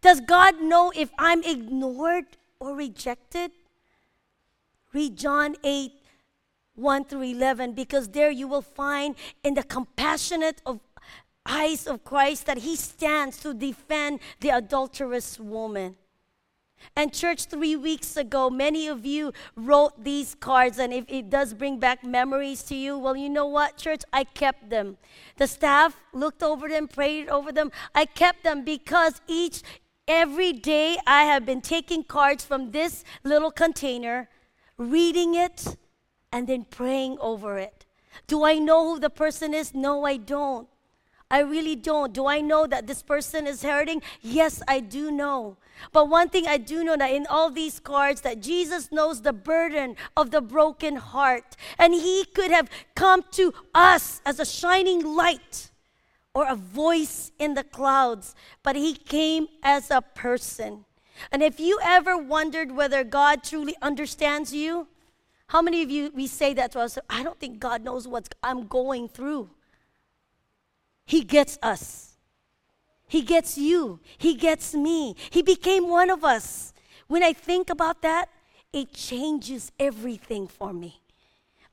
Does 0.00 0.20
God 0.20 0.60
know 0.60 0.92
if 0.94 1.10
I'm 1.18 1.42
ignored 1.42 2.36
or 2.60 2.74
rejected? 2.74 3.50
Read 4.92 5.16
John 5.16 5.56
8 5.64 5.92
1 6.78 7.04
through 7.04 7.22
11 7.22 7.72
because 7.72 8.08
there 8.08 8.30
you 8.30 8.48
will 8.48 8.62
find 8.62 9.16
in 9.42 9.54
the 9.54 9.62
compassionate 9.62 10.62
of 10.64 10.80
eyes 11.44 11.86
of 11.86 12.04
Christ 12.04 12.46
that 12.46 12.58
he 12.58 12.76
stands 12.76 13.38
to 13.38 13.54
defend 13.54 14.20
the 14.40 14.50
adulterous 14.50 15.40
woman. 15.40 15.96
And 16.94 17.12
church, 17.12 17.46
three 17.46 17.74
weeks 17.74 18.16
ago, 18.16 18.50
many 18.50 18.86
of 18.86 19.04
you 19.04 19.32
wrote 19.56 20.04
these 20.04 20.36
cards, 20.36 20.78
and 20.78 20.92
if 20.92 21.04
it 21.08 21.28
does 21.28 21.52
bring 21.52 21.78
back 21.78 22.04
memories 22.04 22.62
to 22.64 22.74
you, 22.76 22.96
well, 22.96 23.16
you 23.16 23.28
know 23.28 23.46
what, 23.46 23.76
church? 23.76 24.02
I 24.12 24.24
kept 24.24 24.70
them. 24.70 24.96
The 25.38 25.46
staff 25.46 25.96
looked 26.12 26.42
over 26.42 26.68
them, 26.68 26.86
prayed 26.86 27.28
over 27.28 27.50
them. 27.50 27.72
I 27.94 28.04
kept 28.04 28.44
them 28.44 28.64
because 28.64 29.20
each, 29.26 29.62
every 30.06 30.52
day, 30.52 30.98
I 31.06 31.24
have 31.24 31.44
been 31.44 31.60
taking 31.60 32.04
cards 32.04 32.44
from 32.44 32.70
this 32.70 33.04
little 33.24 33.50
container, 33.50 34.28
reading 34.76 35.34
it, 35.34 35.76
and 36.32 36.46
then 36.46 36.64
praying 36.64 37.18
over 37.20 37.58
it. 37.58 37.86
Do 38.26 38.44
I 38.44 38.58
know 38.58 38.94
who 38.94 39.00
the 39.00 39.10
person 39.10 39.54
is? 39.54 39.74
No, 39.74 40.04
I 40.04 40.16
don't. 40.16 40.68
I 41.30 41.40
really 41.40 41.76
don't. 41.76 42.12
Do 42.12 42.26
I 42.26 42.40
know 42.40 42.66
that 42.66 42.86
this 42.86 43.02
person 43.02 43.46
is 43.46 43.62
hurting? 43.62 44.02
Yes, 44.22 44.62
I 44.66 44.80
do 44.80 45.10
know. 45.10 45.58
But 45.92 46.08
one 46.08 46.30
thing 46.30 46.46
I 46.46 46.56
do 46.56 46.82
know 46.82 46.96
that 46.96 47.12
in 47.12 47.26
all 47.26 47.50
these 47.50 47.78
cards 47.78 48.22
that 48.22 48.40
Jesus 48.40 48.90
knows 48.90 49.22
the 49.22 49.32
burden 49.32 49.96
of 50.16 50.30
the 50.30 50.40
broken 50.40 50.96
heart 50.96 51.56
and 51.78 51.92
he 51.92 52.24
could 52.34 52.50
have 52.50 52.70
come 52.94 53.24
to 53.32 53.52
us 53.74 54.20
as 54.24 54.40
a 54.40 54.46
shining 54.46 55.04
light 55.04 55.70
or 56.34 56.48
a 56.48 56.56
voice 56.56 57.30
in 57.38 57.54
the 57.54 57.64
clouds, 57.64 58.34
but 58.62 58.76
he 58.76 58.94
came 58.94 59.48
as 59.62 59.90
a 59.90 60.00
person. 60.00 60.84
And 61.30 61.42
if 61.42 61.60
you 61.60 61.78
ever 61.82 62.16
wondered 62.16 62.72
whether 62.72 63.04
God 63.04 63.42
truly 63.42 63.74
understands 63.82 64.54
you, 64.54 64.88
how 65.48 65.62
many 65.62 65.82
of 65.82 65.90
you 65.90 66.12
we 66.14 66.26
say 66.26 66.54
that 66.54 66.72
to 66.72 66.80
us? 66.80 66.98
I 67.08 67.22
don't 67.22 67.38
think 67.40 67.58
God 67.58 67.82
knows 67.82 68.06
what 68.06 68.34
I'm 68.42 68.66
going 68.66 69.08
through. 69.08 69.50
He 71.06 71.22
gets 71.22 71.58
us. 71.62 72.16
He 73.06 73.22
gets 73.22 73.56
you. 73.56 74.00
He 74.18 74.34
gets 74.34 74.74
me. 74.74 75.16
He 75.30 75.42
became 75.42 75.88
one 75.88 76.10
of 76.10 76.22
us. 76.22 76.74
When 77.06 77.22
I 77.22 77.32
think 77.32 77.70
about 77.70 78.02
that, 78.02 78.28
it 78.74 78.92
changes 78.92 79.72
everything 79.80 80.46
for 80.46 80.74
me. 80.74 81.00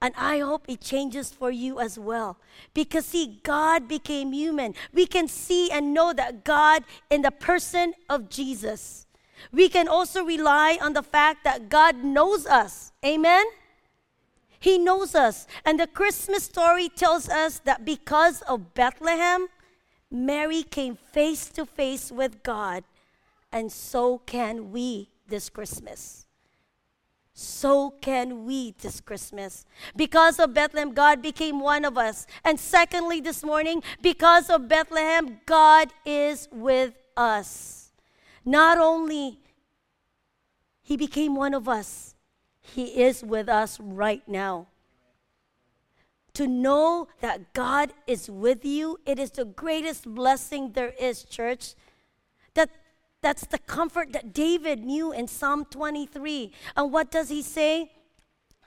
And 0.01 0.13
I 0.17 0.39
hope 0.39 0.65
it 0.69 0.79
changes 0.79 1.31
for 1.31 1.51
you 1.51 1.79
as 1.81 1.99
well. 1.99 2.37
Because, 2.73 3.07
see, 3.07 3.41
God 3.43 3.89
became 3.89 4.31
human. 4.31 4.73
We 4.93 5.05
can 5.05 5.27
see 5.27 5.69
and 5.69 5.93
know 5.93 6.13
that 6.13 6.45
God, 6.45 6.85
in 7.09 7.23
the 7.23 7.31
person 7.31 7.93
of 8.09 8.29
Jesus, 8.29 9.05
we 9.51 9.67
can 9.67 9.89
also 9.89 10.23
rely 10.23 10.77
on 10.81 10.93
the 10.93 11.03
fact 11.03 11.43
that 11.43 11.67
God 11.67 12.03
knows 12.03 12.45
us. 12.45 12.93
Amen? 13.03 13.45
He 14.65 14.79
knows 14.79 15.13
us. 15.13 15.45
And 15.63 15.79
the 15.79 15.85
Christmas 15.85 16.45
story 16.45 16.89
tells 16.89 17.29
us 17.29 17.59
that 17.65 17.85
because 17.85 18.41
of 18.41 18.73
Bethlehem, 18.73 19.45
Mary 20.09 20.63
came 20.63 20.95
face 20.95 21.49
to 21.49 21.67
face 21.67 22.11
with 22.11 22.41
God 22.41 22.83
and 23.51 23.71
so 23.71 24.17
can 24.25 24.71
we 24.71 25.11
this 25.27 25.51
Christmas. 25.51 26.25
So 27.35 27.91
can 28.01 28.43
we 28.45 28.73
this 28.81 29.01
Christmas. 29.01 29.65
Because 29.95 30.39
of 30.39 30.55
Bethlehem, 30.55 30.93
God 30.93 31.21
became 31.21 31.59
one 31.59 31.85
of 31.85 31.95
us. 31.95 32.25
And 32.43 32.59
secondly, 32.59 33.21
this 33.21 33.43
morning, 33.43 33.83
because 34.01 34.49
of 34.49 34.67
Bethlehem, 34.67 35.41
God 35.45 35.89
is 36.07 36.49
with 36.51 36.95
us. 37.15 37.91
Not 38.43 38.79
only 38.79 39.37
he 40.81 40.97
became 40.97 41.35
one 41.35 41.53
of 41.53 41.69
us, 41.69 42.14
he 42.73 43.03
is 43.03 43.23
with 43.23 43.49
us 43.49 43.79
right 43.79 44.27
now 44.27 44.67
to 46.35 46.47
know 46.47 47.07
that 47.21 47.53
God 47.53 47.93
is 48.05 48.29
with 48.29 48.63
you, 48.63 48.99
it 49.05 49.17
is 49.17 49.31
the 49.31 49.45
greatest 49.45 50.05
blessing 50.05 50.73
there 50.73 50.93
is, 50.99 51.23
church. 51.23 51.73
That 52.53 52.69
that's 53.21 53.47
the 53.47 53.57
comfort 53.57 54.13
that 54.13 54.33
David 54.33 54.83
knew 54.83 55.11
in 55.11 55.27
Psalm 55.27 55.65
23. 55.65 56.51
And 56.75 56.91
what 56.91 57.09
does 57.09 57.29
he 57.29 57.41
say? 57.41 57.91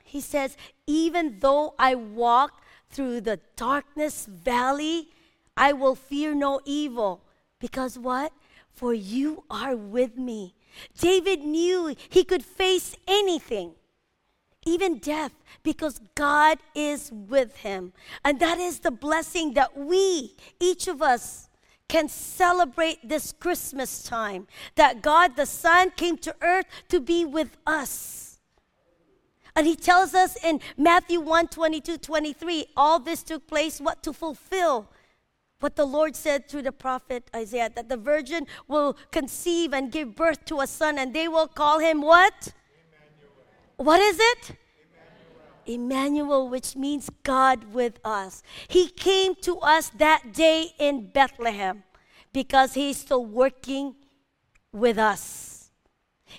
He 0.03 0.19
says, 0.19 0.57
Even 0.85 1.39
though 1.39 1.75
I 1.79 1.95
walk 1.95 2.61
through 2.89 3.21
the 3.21 3.39
darkness 3.55 4.25
valley, 4.25 5.09
I 5.55 5.71
will 5.71 5.95
fear 5.95 6.33
no 6.35 6.59
evil. 6.65 7.23
Because 7.59 7.97
what? 7.97 8.33
For 8.73 8.93
you 8.93 9.43
are 9.49 9.75
with 9.77 10.17
me. 10.17 10.55
David 10.97 11.41
knew 11.41 11.95
he 12.09 12.23
could 12.23 12.43
face 12.43 12.95
anything 13.07 13.75
even 14.69 14.99
death, 14.99 15.33
because 15.63 15.99
God 16.15 16.59
is 16.75 17.11
with 17.11 17.57
him. 17.57 17.93
And 18.23 18.39
that 18.39 18.59
is 18.59 18.79
the 18.79 18.91
blessing 18.91 19.53
that 19.53 19.77
we, 19.77 20.35
each 20.59 20.87
of 20.87 21.01
us, 21.01 21.49
can 21.87 22.07
celebrate 22.07 23.07
this 23.07 23.31
Christmas 23.31 24.03
time. 24.03 24.47
That 24.75 25.01
God 25.01 25.35
the 25.35 25.45
Son 25.45 25.91
came 25.91 26.17
to 26.19 26.35
earth 26.41 26.65
to 26.89 26.99
be 26.99 27.25
with 27.25 27.57
us. 27.65 28.39
And 29.55 29.65
he 29.65 29.75
tells 29.75 30.13
us 30.13 30.41
in 30.43 30.61
Matthew 30.77 31.19
1 31.19 31.47
22, 31.47 31.97
23, 31.97 32.67
all 32.77 32.99
this 32.99 33.23
took 33.23 33.47
place, 33.47 33.81
what 33.81 34.03
to 34.03 34.13
fulfill 34.13 34.87
what 35.59 35.75
the 35.75 35.85
Lord 35.85 36.15
said 36.15 36.47
through 36.47 36.61
the 36.61 36.71
prophet 36.71 37.29
Isaiah 37.35 37.69
that 37.75 37.89
the 37.89 37.97
virgin 37.97 38.47
will 38.67 38.95
conceive 39.11 39.73
and 39.73 39.91
give 39.91 40.15
birth 40.15 40.45
to 40.45 40.61
a 40.61 40.67
son, 40.67 40.97
and 40.97 41.13
they 41.13 41.27
will 41.27 41.47
call 41.47 41.79
him 41.79 42.01
what? 42.01 42.53
What 43.79 44.01
is 44.01 44.17
it? 44.19 44.57
Emmanuel, 45.65 46.49
which 46.49 46.75
means 46.75 47.09
God 47.23 47.73
with 47.73 47.97
us. 48.03 48.43
He 48.67 48.89
came 48.89 49.35
to 49.35 49.57
us 49.59 49.87
that 49.99 50.33
day 50.33 50.73
in 50.77 51.07
Bethlehem 51.07 51.83
because 52.33 52.73
He's 52.73 52.97
still 52.97 53.25
working 53.25 53.95
with 54.73 54.97
us. 54.97 55.71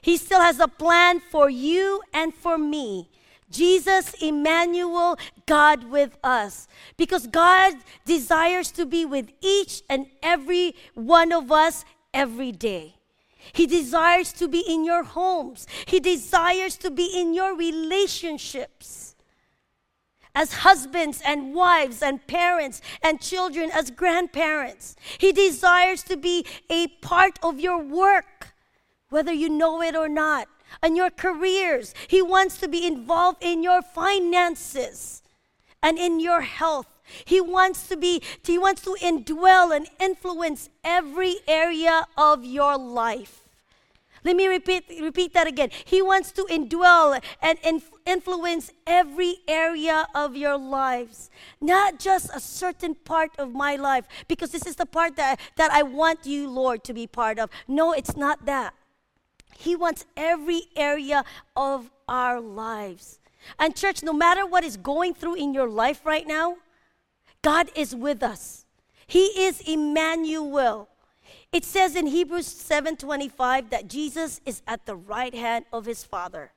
He 0.02 0.18
still 0.18 0.42
has 0.42 0.60
a 0.60 0.68
plan 0.68 1.20
for 1.30 1.48
you 1.48 2.02
and 2.12 2.34
for 2.34 2.58
me. 2.58 3.08
Jesus, 3.50 4.12
Emmanuel, 4.20 5.16
God 5.46 5.84
with 5.84 6.18
us. 6.22 6.68
Because 6.98 7.26
God 7.26 7.72
desires 8.04 8.70
to 8.72 8.84
be 8.84 9.06
with 9.06 9.30
each 9.40 9.82
and 9.88 10.08
every 10.22 10.74
one 10.92 11.32
of 11.32 11.50
us 11.50 11.86
every 12.12 12.52
day. 12.52 12.99
He 13.52 13.66
desires 13.66 14.32
to 14.34 14.48
be 14.48 14.60
in 14.60 14.84
your 14.84 15.04
homes. 15.04 15.66
He 15.86 16.00
desires 16.00 16.76
to 16.78 16.90
be 16.90 17.06
in 17.06 17.34
your 17.34 17.56
relationships. 17.56 19.14
As 20.34 20.52
husbands 20.52 21.20
and 21.24 21.54
wives 21.54 22.02
and 22.02 22.24
parents 22.26 22.80
and 23.02 23.20
children, 23.20 23.70
as 23.72 23.90
grandparents, 23.90 24.94
He 25.18 25.32
desires 25.32 26.02
to 26.04 26.16
be 26.16 26.46
a 26.68 26.86
part 26.86 27.38
of 27.42 27.58
your 27.58 27.82
work, 27.82 28.54
whether 29.08 29.32
you 29.32 29.48
know 29.48 29.82
it 29.82 29.96
or 29.96 30.08
not, 30.08 30.48
and 30.82 30.96
your 30.96 31.10
careers. 31.10 31.94
He 32.06 32.22
wants 32.22 32.58
to 32.58 32.68
be 32.68 32.86
involved 32.86 33.42
in 33.42 33.62
your 33.62 33.82
finances 33.82 35.22
and 35.82 35.98
in 35.98 36.20
your 36.20 36.42
health 36.42 36.89
he 37.24 37.40
wants 37.40 37.88
to 37.88 37.96
be, 37.96 38.22
he 38.44 38.58
wants 38.58 38.82
to 38.82 38.96
indwell 39.00 39.74
and 39.74 39.88
influence 39.98 40.68
every 40.84 41.36
area 41.46 42.06
of 42.16 42.44
your 42.44 42.76
life. 42.76 43.40
Let 44.22 44.36
me 44.36 44.46
repeat, 44.48 44.84
repeat 45.00 45.32
that 45.32 45.46
again. 45.46 45.70
He 45.84 46.02
wants 46.02 46.30
to 46.32 46.44
indwell 46.44 47.22
and 47.40 47.58
inf- 47.64 47.90
influence 48.04 48.70
every 48.86 49.38
area 49.48 50.06
of 50.14 50.36
your 50.36 50.58
lives, 50.58 51.30
not 51.60 51.98
just 51.98 52.28
a 52.34 52.40
certain 52.40 52.94
part 52.94 53.30
of 53.38 53.52
my 53.52 53.76
life, 53.76 54.06
because 54.28 54.50
this 54.50 54.66
is 54.66 54.76
the 54.76 54.84
part 54.84 55.16
that, 55.16 55.40
that 55.56 55.70
I 55.70 55.82
want 55.82 56.26
you, 56.26 56.50
Lord, 56.50 56.84
to 56.84 56.92
be 56.92 57.06
part 57.06 57.38
of. 57.38 57.48
No, 57.66 57.92
it's 57.92 58.16
not 58.16 58.44
that. 58.44 58.74
He 59.56 59.74
wants 59.74 60.04
every 60.16 60.64
area 60.76 61.24
of 61.56 61.90
our 62.08 62.40
lives. 62.40 63.20
And, 63.58 63.74
church, 63.74 64.02
no 64.02 64.12
matter 64.12 64.44
what 64.44 64.64
is 64.64 64.76
going 64.76 65.14
through 65.14 65.36
in 65.36 65.54
your 65.54 65.68
life 65.68 66.04
right 66.04 66.26
now, 66.26 66.56
God 67.42 67.70
is 67.74 67.94
with 67.94 68.22
us. 68.22 68.66
He 69.06 69.26
is 69.46 69.60
Emmanuel. 69.62 70.88
It 71.52 71.64
says 71.64 71.96
in 71.96 72.06
Hebrews 72.06 72.46
7:25 72.46 73.70
that 73.70 73.88
Jesus 73.88 74.40
is 74.44 74.62
at 74.66 74.86
the 74.86 74.96
right 74.96 75.34
hand 75.34 75.64
of 75.72 75.84
his 75.84 76.04
Father, 76.04 76.52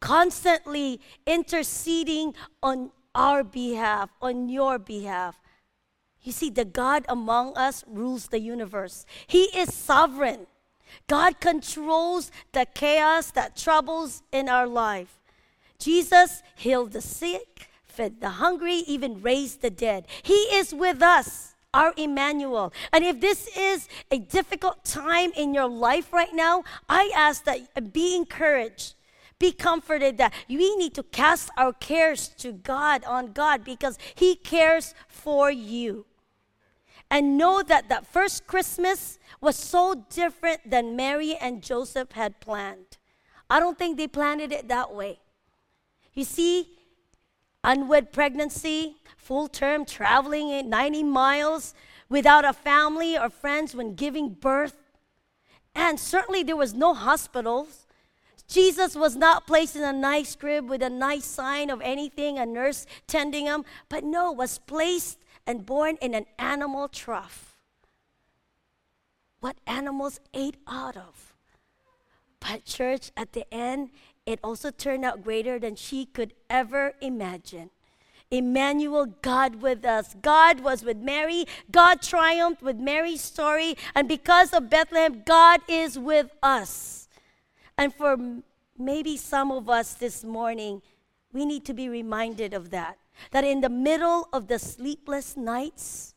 constantly 0.00 1.00
interceding 1.26 2.34
on 2.62 2.90
our 3.14 3.44
behalf, 3.44 4.10
on 4.20 4.48
your 4.48 4.78
behalf. 4.78 5.40
You 6.22 6.32
see, 6.32 6.50
the 6.50 6.64
God 6.64 7.04
among 7.08 7.56
us 7.56 7.84
rules 7.86 8.28
the 8.28 8.40
universe. 8.40 9.04
He 9.26 9.44
is 9.56 9.74
sovereign. 9.74 10.46
God 11.08 11.40
controls 11.40 12.30
the 12.52 12.66
chaos 12.74 13.30
that 13.32 13.56
troubles 13.56 14.22
in 14.30 14.48
our 14.48 14.66
life. 14.66 15.18
Jesus 15.78 16.42
healed 16.54 16.92
the 16.92 17.00
sick, 17.00 17.68
fed 17.92 18.20
the 18.20 18.30
hungry, 18.30 18.76
even 18.86 19.22
raised 19.22 19.60
the 19.60 19.70
dead. 19.70 20.06
He 20.22 20.34
is 20.34 20.74
with 20.74 21.02
us, 21.02 21.54
our 21.74 21.92
Emmanuel. 21.96 22.72
And 22.92 23.04
if 23.04 23.20
this 23.20 23.48
is 23.56 23.88
a 24.10 24.18
difficult 24.18 24.84
time 24.84 25.32
in 25.36 25.54
your 25.54 25.68
life 25.68 26.12
right 26.12 26.34
now, 26.34 26.64
I 26.88 27.10
ask 27.14 27.44
that 27.44 27.92
be 27.92 28.16
encouraged. 28.16 28.94
Be 29.38 29.52
comforted 29.52 30.18
that 30.18 30.32
we 30.48 30.76
need 30.76 30.94
to 30.94 31.02
cast 31.02 31.50
our 31.56 31.72
cares 31.72 32.28
to 32.38 32.52
God, 32.52 33.02
on 33.04 33.32
God, 33.32 33.64
because 33.64 33.98
He 34.14 34.36
cares 34.36 34.94
for 35.08 35.50
you. 35.50 36.06
And 37.10 37.36
know 37.36 37.62
that 37.62 37.88
that 37.88 38.06
first 38.06 38.46
Christmas 38.46 39.18
was 39.40 39.56
so 39.56 40.06
different 40.08 40.70
than 40.70 40.96
Mary 40.96 41.36
and 41.40 41.60
Joseph 41.60 42.12
had 42.12 42.40
planned. 42.40 42.98
I 43.50 43.58
don't 43.60 43.76
think 43.76 43.98
they 43.98 44.06
planned 44.06 44.40
it 44.40 44.68
that 44.68 44.94
way. 44.94 45.18
You 46.14 46.24
see, 46.24 46.68
unwed 47.64 48.12
pregnancy, 48.12 48.96
full 49.16 49.48
term 49.48 49.84
traveling 49.84 50.68
90 50.68 51.02
miles 51.04 51.74
without 52.08 52.44
a 52.44 52.52
family 52.52 53.16
or 53.16 53.30
friends 53.30 53.74
when 53.74 53.94
giving 53.94 54.30
birth. 54.30 54.76
And 55.74 55.98
certainly 55.98 56.42
there 56.42 56.56
was 56.56 56.74
no 56.74 56.92
hospitals. 56.94 57.86
Jesus 58.46 58.94
was 58.94 59.16
not 59.16 59.46
placed 59.46 59.76
in 59.76 59.82
a 59.82 59.92
nice 59.92 60.36
crib 60.36 60.68
with 60.68 60.82
a 60.82 60.90
nice 60.90 61.24
sign 61.24 61.70
of 61.70 61.80
anything, 61.80 62.38
a 62.38 62.44
nurse 62.44 62.84
tending 63.06 63.46
him, 63.46 63.64
but 63.88 64.04
no, 64.04 64.30
was 64.30 64.58
placed 64.58 65.18
and 65.46 65.64
born 65.64 65.96
in 66.02 66.14
an 66.14 66.26
animal 66.38 66.88
trough. 66.88 67.56
What 69.40 69.56
animals 69.66 70.20
ate 70.34 70.56
out 70.68 70.96
of. 70.96 71.34
But, 72.40 72.64
church, 72.64 73.10
at 73.16 73.32
the 73.32 73.46
end, 73.54 73.90
it 74.26 74.38
also 74.42 74.70
turned 74.70 75.04
out 75.04 75.24
greater 75.24 75.58
than 75.58 75.74
she 75.74 76.06
could 76.06 76.34
ever 76.48 76.94
imagine. 77.00 77.70
Emmanuel, 78.30 79.06
God 79.20 79.56
with 79.60 79.84
us. 79.84 80.16
God 80.22 80.60
was 80.60 80.82
with 80.84 80.96
Mary. 80.96 81.44
God 81.70 82.00
triumphed 82.00 82.62
with 82.62 82.76
Mary's 82.76 83.20
story. 83.20 83.76
And 83.94 84.08
because 84.08 84.54
of 84.54 84.70
Bethlehem, 84.70 85.22
God 85.26 85.60
is 85.68 85.98
with 85.98 86.30
us. 86.42 87.08
And 87.76 87.94
for 87.94 88.16
maybe 88.78 89.16
some 89.16 89.50
of 89.50 89.68
us 89.68 89.94
this 89.94 90.24
morning, 90.24 90.80
we 91.32 91.44
need 91.44 91.64
to 91.66 91.74
be 91.74 91.88
reminded 91.88 92.54
of 92.54 92.70
that. 92.70 92.98
That 93.32 93.44
in 93.44 93.60
the 93.60 93.68
middle 93.68 94.28
of 94.32 94.48
the 94.48 94.58
sleepless 94.58 95.36
nights, 95.36 96.14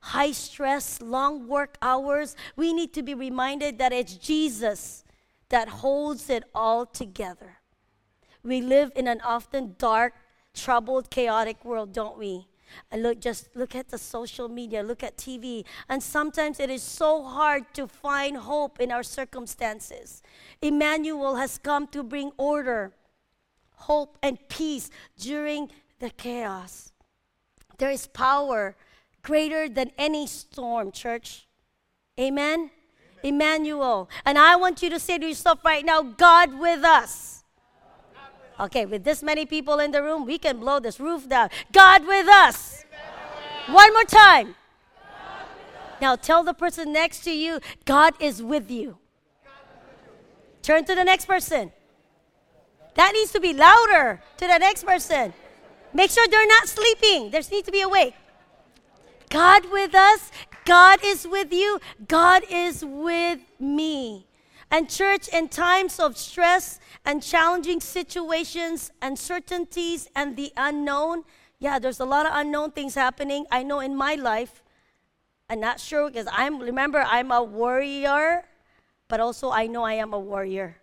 high 0.00 0.32
stress, 0.32 1.02
long 1.02 1.48
work 1.48 1.76
hours, 1.82 2.34
we 2.56 2.72
need 2.72 2.94
to 2.94 3.02
be 3.02 3.14
reminded 3.14 3.78
that 3.78 3.92
it's 3.92 4.14
Jesus 4.14 5.04
that 5.50 5.68
holds 5.68 6.28
it 6.30 6.44
all 6.54 6.86
together. 6.86 7.58
We 8.42 8.60
live 8.60 8.92
in 8.94 9.08
an 9.08 9.20
often 9.22 9.74
dark, 9.78 10.14
troubled, 10.54 11.10
chaotic 11.10 11.64
world, 11.64 11.92
don't 11.92 12.18
we? 12.18 12.48
And 12.90 13.02
look, 13.02 13.20
just 13.20 13.48
look 13.56 13.74
at 13.74 13.88
the 13.88 13.98
social 13.98 14.48
media, 14.48 14.82
look 14.82 15.02
at 15.02 15.16
TV. 15.16 15.64
And 15.88 16.02
sometimes 16.02 16.60
it 16.60 16.70
is 16.70 16.82
so 16.82 17.22
hard 17.22 17.72
to 17.74 17.86
find 17.86 18.36
hope 18.36 18.80
in 18.80 18.92
our 18.92 19.02
circumstances. 19.02 20.22
Emmanuel 20.60 21.36
has 21.36 21.58
come 21.58 21.86
to 21.88 22.02
bring 22.02 22.30
order, 22.36 22.92
hope, 23.74 24.18
and 24.22 24.38
peace 24.48 24.90
during 25.18 25.70
the 25.98 26.10
chaos. 26.10 26.92
There 27.78 27.90
is 27.90 28.06
power 28.06 28.76
greater 29.22 29.68
than 29.68 29.92
any 29.96 30.26
storm, 30.26 30.92
church. 30.92 31.46
Amen? 32.18 32.70
Emmanuel. 33.22 34.08
And 34.24 34.38
I 34.38 34.56
want 34.56 34.82
you 34.82 34.90
to 34.90 34.98
say 34.98 35.18
to 35.18 35.26
yourself 35.26 35.64
right 35.64 35.84
now, 35.84 36.02
God 36.02 36.58
with 36.58 36.84
us. 36.84 37.44
Okay, 38.60 38.86
with 38.86 39.04
this 39.04 39.22
many 39.22 39.46
people 39.46 39.78
in 39.78 39.92
the 39.92 40.02
room, 40.02 40.26
we 40.26 40.38
can 40.38 40.58
blow 40.58 40.80
this 40.80 40.98
roof 40.98 41.28
down. 41.28 41.48
God 41.72 42.06
with 42.06 42.26
us. 42.26 42.84
One 43.66 43.92
more 43.92 44.04
time. 44.04 44.54
Now 46.00 46.16
tell 46.16 46.42
the 46.42 46.54
person 46.54 46.92
next 46.92 47.20
to 47.24 47.30
you, 47.30 47.60
God 47.84 48.14
is 48.20 48.42
with 48.42 48.70
you. 48.70 48.98
Turn 50.62 50.84
to 50.84 50.94
the 50.94 51.04
next 51.04 51.26
person. 51.26 51.72
That 52.94 53.12
needs 53.14 53.32
to 53.32 53.40
be 53.40 53.52
louder 53.52 54.20
to 54.38 54.46
the 54.46 54.58
next 54.58 54.84
person. 54.84 55.32
Make 55.94 56.10
sure 56.10 56.26
they're 56.28 56.46
not 56.46 56.68
sleeping. 56.68 57.30
They 57.30 57.40
need 57.50 57.64
to 57.64 57.72
be 57.72 57.80
awake. 57.80 58.14
God 59.30 59.70
with 59.70 59.94
us. 59.94 60.30
God 60.68 61.00
is 61.02 61.26
with 61.26 61.50
you. 61.50 61.80
God 62.08 62.42
is 62.50 62.84
with 62.84 63.40
me. 63.58 64.26
And, 64.70 64.90
church, 64.90 65.26
in 65.28 65.48
times 65.48 65.98
of 65.98 66.18
stress 66.18 66.78
and 67.06 67.22
challenging 67.22 67.80
situations, 67.80 68.92
uncertainties, 69.00 70.10
and 70.14 70.36
the 70.36 70.52
unknown, 70.58 71.24
yeah, 71.58 71.78
there's 71.78 72.00
a 72.00 72.04
lot 72.04 72.26
of 72.26 72.32
unknown 72.34 72.72
things 72.72 72.94
happening. 72.94 73.46
I 73.50 73.62
know 73.62 73.80
in 73.80 73.96
my 73.96 74.14
life, 74.14 74.62
I'm 75.48 75.58
not 75.58 75.80
sure 75.80 76.10
because 76.10 76.28
I'm, 76.30 76.60
remember, 76.60 77.00
I'm 77.00 77.32
a 77.32 77.42
warrior, 77.42 78.44
but 79.08 79.20
also 79.20 79.50
I 79.50 79.68
know 79.68 79.84
I 79.84 79.94
am 79.94 80.12
a 80.12 80.20
warrior. 80.20 80.76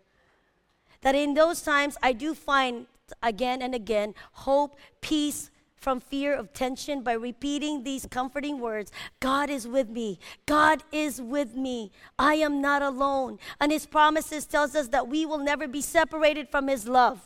That 1.02 1.14
in 1.14 1.36
those 1.36 1.62
times, 1.62 1.96
I 2.02 2.14
do 2.14 2.34
find 2.34 2.88
again 3.22 3.62
and 3.62 3.76
again 3.76 4.16
hope, 4.32 4.80
peace, 5.02 5.52
from 5.86 6.00
fear 6.00 6.34
of 6.34 6.52
tension 6.52 7.04
by 7.04 7.14
repeating 7.14 7.84
these 7.84 8.08
comforting 8.10 8.60
words 8.60 8.92
God 9.20 9.52
is 9.52 9.68
with 9.68 9.88
me. 9.88 10.18
God 10.48 10.84
is 10.92 11.22
with 11.22 11.54
me. 11.54 11.92
I 12.18 12.34
am 12.48 12.60
not 12.60 12.82
alone. 12.82 13.38
And 13.62 13.72
his 13.72 13.86
promises 13.86 14.48
tells 14.48 14.76
us 14.76 14.88
that 14.88 15.08
we 15.08 15.28
will 15.28 15.38
never 15.38 15.68
be 15.68 15.82
separated 15.82 16.50
from 16.50 16.70
his 16.70 16.88
love. 16.88 17.22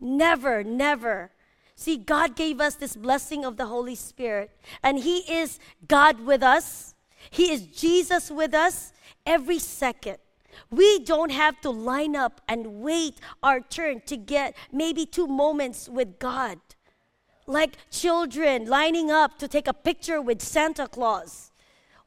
Amen. 0.00 0.18
Never, 0.18 0.62
never. 0.62 1.32
See, 1.74 1.96
God 1.96 2.36
gave 2.36 2.60
us 2.60 2.76
this 2.76 2.94
blessing 2.94 3.44
of 3.44 3.56
the 3.56 3.66
Holy 3.66 3.96
Spirit, 3.96 4.52
and 4.80 5.00
He 5.00 5.18
is 5.40 5.58
God 5.88 6.20
with 6.20 6.44
us. 6.44 6.94
He 7.28 7.50
is 7.50 7.62
Jesus 7.62 8.30
with 8.30 8.54
us 8.54 8.92
every 9.26 9.58
second. 9.58 10.18
We 10.70 11.00
don't 11.00 11.32
have 11.32 11.60
to 11.62 11.70
line 11.70 12.14
up 12.14 12.40
and 12.46 12.82
wait 12.82 13.18
our 13.42 13.58
turn 13.60 14.02
to 14.06 14.16
get 14.16 14.54
maybe 14.70 15.06
two 15.06 15.26
moments 15.26 15.88
with 15.88 16.20
God 16.20 16.60
like 17.46 17.76
children 17.90 18.66
lining 18.66 19.10
up 19.10 19.38
to 19.38 19.48
take 19.48 19.66
a 19.66 19.74
picture 19.74 20.20
with 20.20 20.42
Santa 20.42 20.86
Claus 20.88 21.50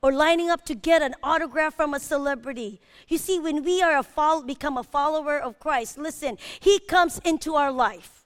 or 0.02 0.12
lining 0.12 0.50
up 0.50 0.64
to 0.66 0.76
get 0.76 1.02
an 1.02 1.16
autograph 1.24 1.74
from 1.74 1.94
a 1.94 2.00
celebrity. 2.00 2.80
You 3.08 3.18
see, 3.18 3.40
when 3.40 3.64
we 3.64 3.82
are 3.82 3.98
a 3.98 4.04
follow, 4.04 4.44
become 4.44 4.78
a 4.78 4.84
follower 4.84 5.40
of 5.40 5.60
Christ, 5.60 5.98
listen, 5.98 6.38
He 6.60 6.80
comes 6.80 7.20
into 7.26 7.56
our 7.56 7.72
life 7.72 8.24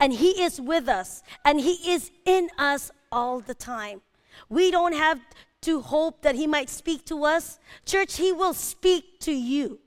and 0.00 0.12
He 0.12 0.42
is 0.42 0.60
with 0.60 0.88
us 0.88 1.22
and 1.44 1.60
He 1.60 1.92
is 1.92 2.10
in 2.24 2.48
us 2.58 2.90
all 3.12 3.40
the 3.40 3.54
time. 3.54 4.00
We 4.48 4.70
don't 4.70 4.94
have 4.94 5.20
to 5.62 5.80
hope 5.80 6.22
that 6.22 6.34
He 6.34 6.46
might 6.46 6.70
speak 6.70 7.04
to 7.06 7.24
us. 7.24 7.58
Church, 7.84 8.16
He 8.16 8.32
will 8.32 8.54
speak 8.54 9.20
to 9.20 9.32
you 9.32 9.80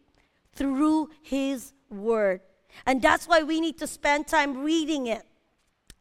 through 0.54 1.10
His 1.22 1.74
Word. 1.90 2.42
And 2.86 3.02
that's 3.02 3.28
why 3.28 3.44
we 3.44 3.60
need 3.60 3.78
to 3.80 3.88
spend 3.88 4.28
time 4.28 4.64
reading 4.64 5.08
it 5.08 5.26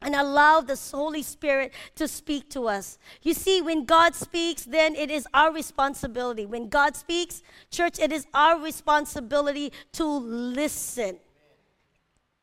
and 0.01 0.15
allow 0.15 0.61
the 0.61 0.79
Holy 0.93 1.23
Spirit 1.23 1.73
to 1.95 2.07
speak 2.07 2.49
to 2.51 2.67
us. 2.67 2.97
You 3.23 3.33
see, 3.33 3.61
when 3.61 3.85
God 3.85 4.13
speaks, 4.13 4.63
then 4.63 4.95
it 4.95 5.09
is 5.09 5.27
our 5.33 5.51
responsibility. 5.51 6.45
When 6.45 6.69
God 6.69 6.95
speaks, 6.95 7.41
church, 7.71 7.99
it 7.99 8.11
is 8.11 8.27
our 8.33 8.59
responsibility 8.59 9.73
to 9.93 10.05
listen. 10.05 11.17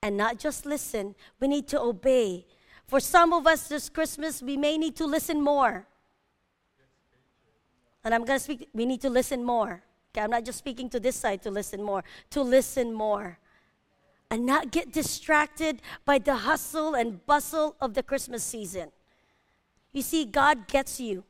And 0.03 0.17
not 0.17 0.39
just 0.39 0.67
listen, 0.67 1.15
we 1.41 1.49
need 1.49 1.69
to 1.69 1.81
obey. 1.81 2.47
For 2.87 3.01
some 3.01 3.33
of 3.33 3.47
us 3.47 3.69
this 3.69 3.89
Christmas, 3.89 4.43
we 4.43 4.57
may 4.57 4.77
need 4.77 4.97
to 4.97 5.07
listen 5.07 5.41
more. 5.41 5.87
And 8.05 8.15
I'm 8.15 8.25
going 8.25 8.39
to 8.39 8.45
speak, 8.45 8.69
we 8.75 8.85
need 8.85 9.01
to 9.01 9.11
listen 9.11 9.45
more. 9.45 9.83
Okay, 10.13 10.23
I'm 10.23 10.31
not 10.31 10.45
just 10.45 10.59
speaking 10.59 10.91
to 10.91 11.01
this 11.01 11.17
side 11.17 11.43
to 11.43 11.51
listen 11.51 11.83
more, 11.83 12.05
to 12.31 12.43
listen 12.43 12.93
more 12.93 13.39
and 14.35 14.45
not 14.45 14.73
get 14.73 14.91
distracted 14.91 15.81
by 16.05 16.19
the 16.19 16.35
hustle 16.35 16.93
and 16.93 17.25
bustle 17.25 17.77
of 17.81 17.95
the 17.95 18.03
Christmas 18.03 18.43
season. 18.43 18.91
You 19.93 20.03
see, 20.03 20.25
God 20.25 20.67
gets 20.67 20.99
you. 20.99 21.23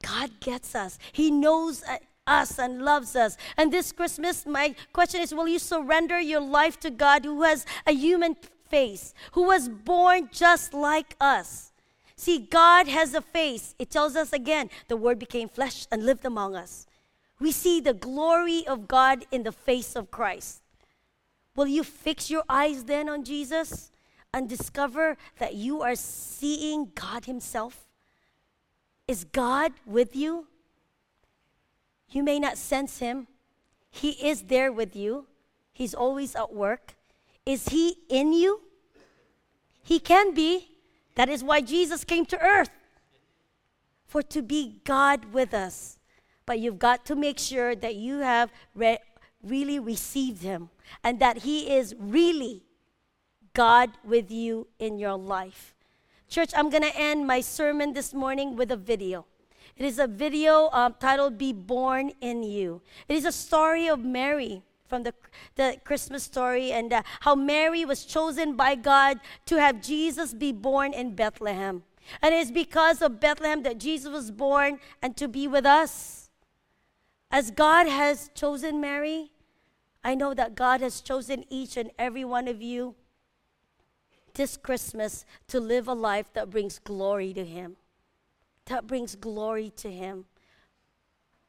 God 0.00 0.30
gets 0.38 0.76
us. 0.76 0.96
He 1.10 1.32
knows 1.32 1.82
uh, 1.82 1.96
us 2.24 2.56
and 2.56 2.84
loves 2.84 3.16
us. 3.16 3.36
And 3.56 3.72
this 3.72 3.90
Christmas, 3.90 4.46
my 4.46 4.76
question 4.92 5.20
is 5.20 5.34
will 5.34 5.48
you 5.48 5.58
surrender 5.58 6.20
your 6.20 6.40
life 6.40 6.78
to 6.80 6.90
God 6.90 7.24
who 7.24 7.42
has 7.42 7.66
a 7.84 7.92
human 7.92 8.36
face, 8.68 9.12
who 9.32 9.42
was 9.42 9.68
born 9.68 10.28
just 10.30 10.72
like 10.72 11.16
us? 11.20 11.72
See, 12.14 12.38
God 12.38 12.86
has 12.86 13.12
a 13.12 13.22
face. 13.22 13.74
It 13.80 13.90
tells 13.90 14.14
us 14.14 14.32
again, 14.32 14.70
the 14.86 14.96
Word 14.96 15.18
became 15.18 15.48
flesh 15.48 15.88
and 15.90 16.06
lived 16.06 16.24
among 16.24 16.54
us. 16.54 16.86
We 17.40 17.50
see 17.50 17.80
the 17.80 17.92
glory 17.92 18.64
of 18.68 18.86
God 18.86 19.26
in 19.32 19.42
the 19.42 19.50
face 19.50 19.96
of 19.96 20.12
Christ. 20.12 20.61
Will 21.54 21.66
you 21.66 21.84
fix 21.84 22.30
your 22.30 22.44
eyes 22.48 22.84
then 22.84 23.08
on 23.08 23.24
Jesus 23.24 23.90
and 24.32 24.48
discover 24.48 25.16
that 25.38 25.54
you 25.54 25.82
are 25.82 25.94
seeing 25.94 26.90
God 26.94 27.26
Himself? 27.26 27.86
Is 29.06 29.24
God 29.24 29.72
with 29.84 30.16
you? 30.16 30.46
You 32.10 32.22
may 32.22 32.38
not 32.38 32.56
sense 32.56 32.98
Him, 32.98 33.26
He 33.90 34.10
is 34.10 34.42
there 34.44 34.72
with 34.72 34.96
you, 34.96 35.26
He's 35.72 35.94
always 35.94 36.34
at 36.34 36.52
work. 36.52 36.94
Is 37.44 37.68
He 37.68 37.96
in 38.08 38.32
you? 38.32 38.60
He 39.82 39.98
can 39.98 40.32
be. 40.32 40.68
That 41.14 41.28
is 41.28 41.44
why 41.44 41.60
Jesus 41.60 42.04
came 42.04 42.24
to 42.26 42.40
earth. 42.40 42.70
For 44.06 44.22
to 44.22 44.42
be 44.42 44.80
God 44.84 45.32
with 45.32 45.52
us. 45.52 45.98
But 46.46 46.58
you've 46.58 46.78
got 46.78 47.04
to 47.06 47.14
make 47.14 47.38
sure 47.38 47.74
that 47.74 47.96
you 47.96 48.18
have 48.18 48.50
re- 48.74 48.98
really 49.42 49.78
received 49.78 50.42
Him 50.42 50.70
and 51.02 51.20
that 51.20 51.38
He 51.38 51.74
is 51.74 51.94
really 51.98 52.62
God 53.54 53.90
with 54.04 54.30
you 54.30 54.68
in 54.78 54.98
your 54.98 55.16
life. 55.16 55.74
Church, 56.28 56.50
I'm 56.56 56.70
going 56.70 56.82
to 56.82 56.96
end 56.96 57.26
my 57.26 57.40
sermon 57.40 57.92
this 57.92 58.14
morning 58.14 58.56
with 58.56 58.70
a 58.70 58.76
video. 58.76 59.26
It 59.76 59.84
is 59.84 59.98
a 59.98 60.06
video 60.06 60.70
um, 60.72 60.94
titled 60.98 61.38
Be 61.38 61.52
Born 61.52 62.12
in 62.20 62.42
You. 62.42 62.82
It 63.08 63.16
is 63.16 63.24
a 63.24 63.32
story 63.32 63.88
of 63.88 64.00
Mary 64.00 64.62
from 64.86 65.02
the, 65.02 65.14
the 65.56 65.78
Christmas 65.84 66.22
story 66.22 66.70
and 66.72 66.92
uh, 66.92 67.02
how 67.20 67.34
Mary 67.34 67.84
was 67.84 68.04
chosen 68.04 68.56
by 68.56 68.74
God 68.74 69.18
to 69.46 69.58
have 69.58 69.80
Jesus 69.80 70.34
be 70.34 70.52
born 70.52 70.92
in 70.92 71.14
Bethlehem. 71.14 71.82
And 72.20 72.34
it's 72.34 72.50
because 72.50 73.00
of 73.00 73.20
Bethlehem 73.20 73.62
that 73.62 73.78
Jesus 73.78 74.12
was 74.12 74.30
born 74.30 74.78
and 75.00 75.16
to 75.16 75.28
be 75.28 75.48
with 75.48 75.64
us. 75.64 76.30
As 77.30 77.50
God 77.50 77.86
has 77.86 78.28
chosen 78.34 78.80
Mary, 78.80 79.31
I 80.04 80.14
know 80.14 80.34
that 80.34 80.54
God 80.54 80.80
has 80.80 81.00
chosen 81.00 81.44
each 81.48 81.76
and 81.76 81.90
every 81.98 82.24
one 82.24 82.48
of 82.48 82.60
you 82.60 82.94
this 84.34 84.56
Christmas 84.56 85.24
to 85.48 85.60
live 85.60 85.88
a 85.88 85.94
life 85.94 86.32
that 86.32 86.50
brings 86.50 86.78
glory 86.78 87.32
to 87.34 87.44
Him. 87.44 87.76
That 88.66 88.86
brings 88.86 89.14
glory 89.14 89.70
to 89.76 89.90
Him. 89.90 90.24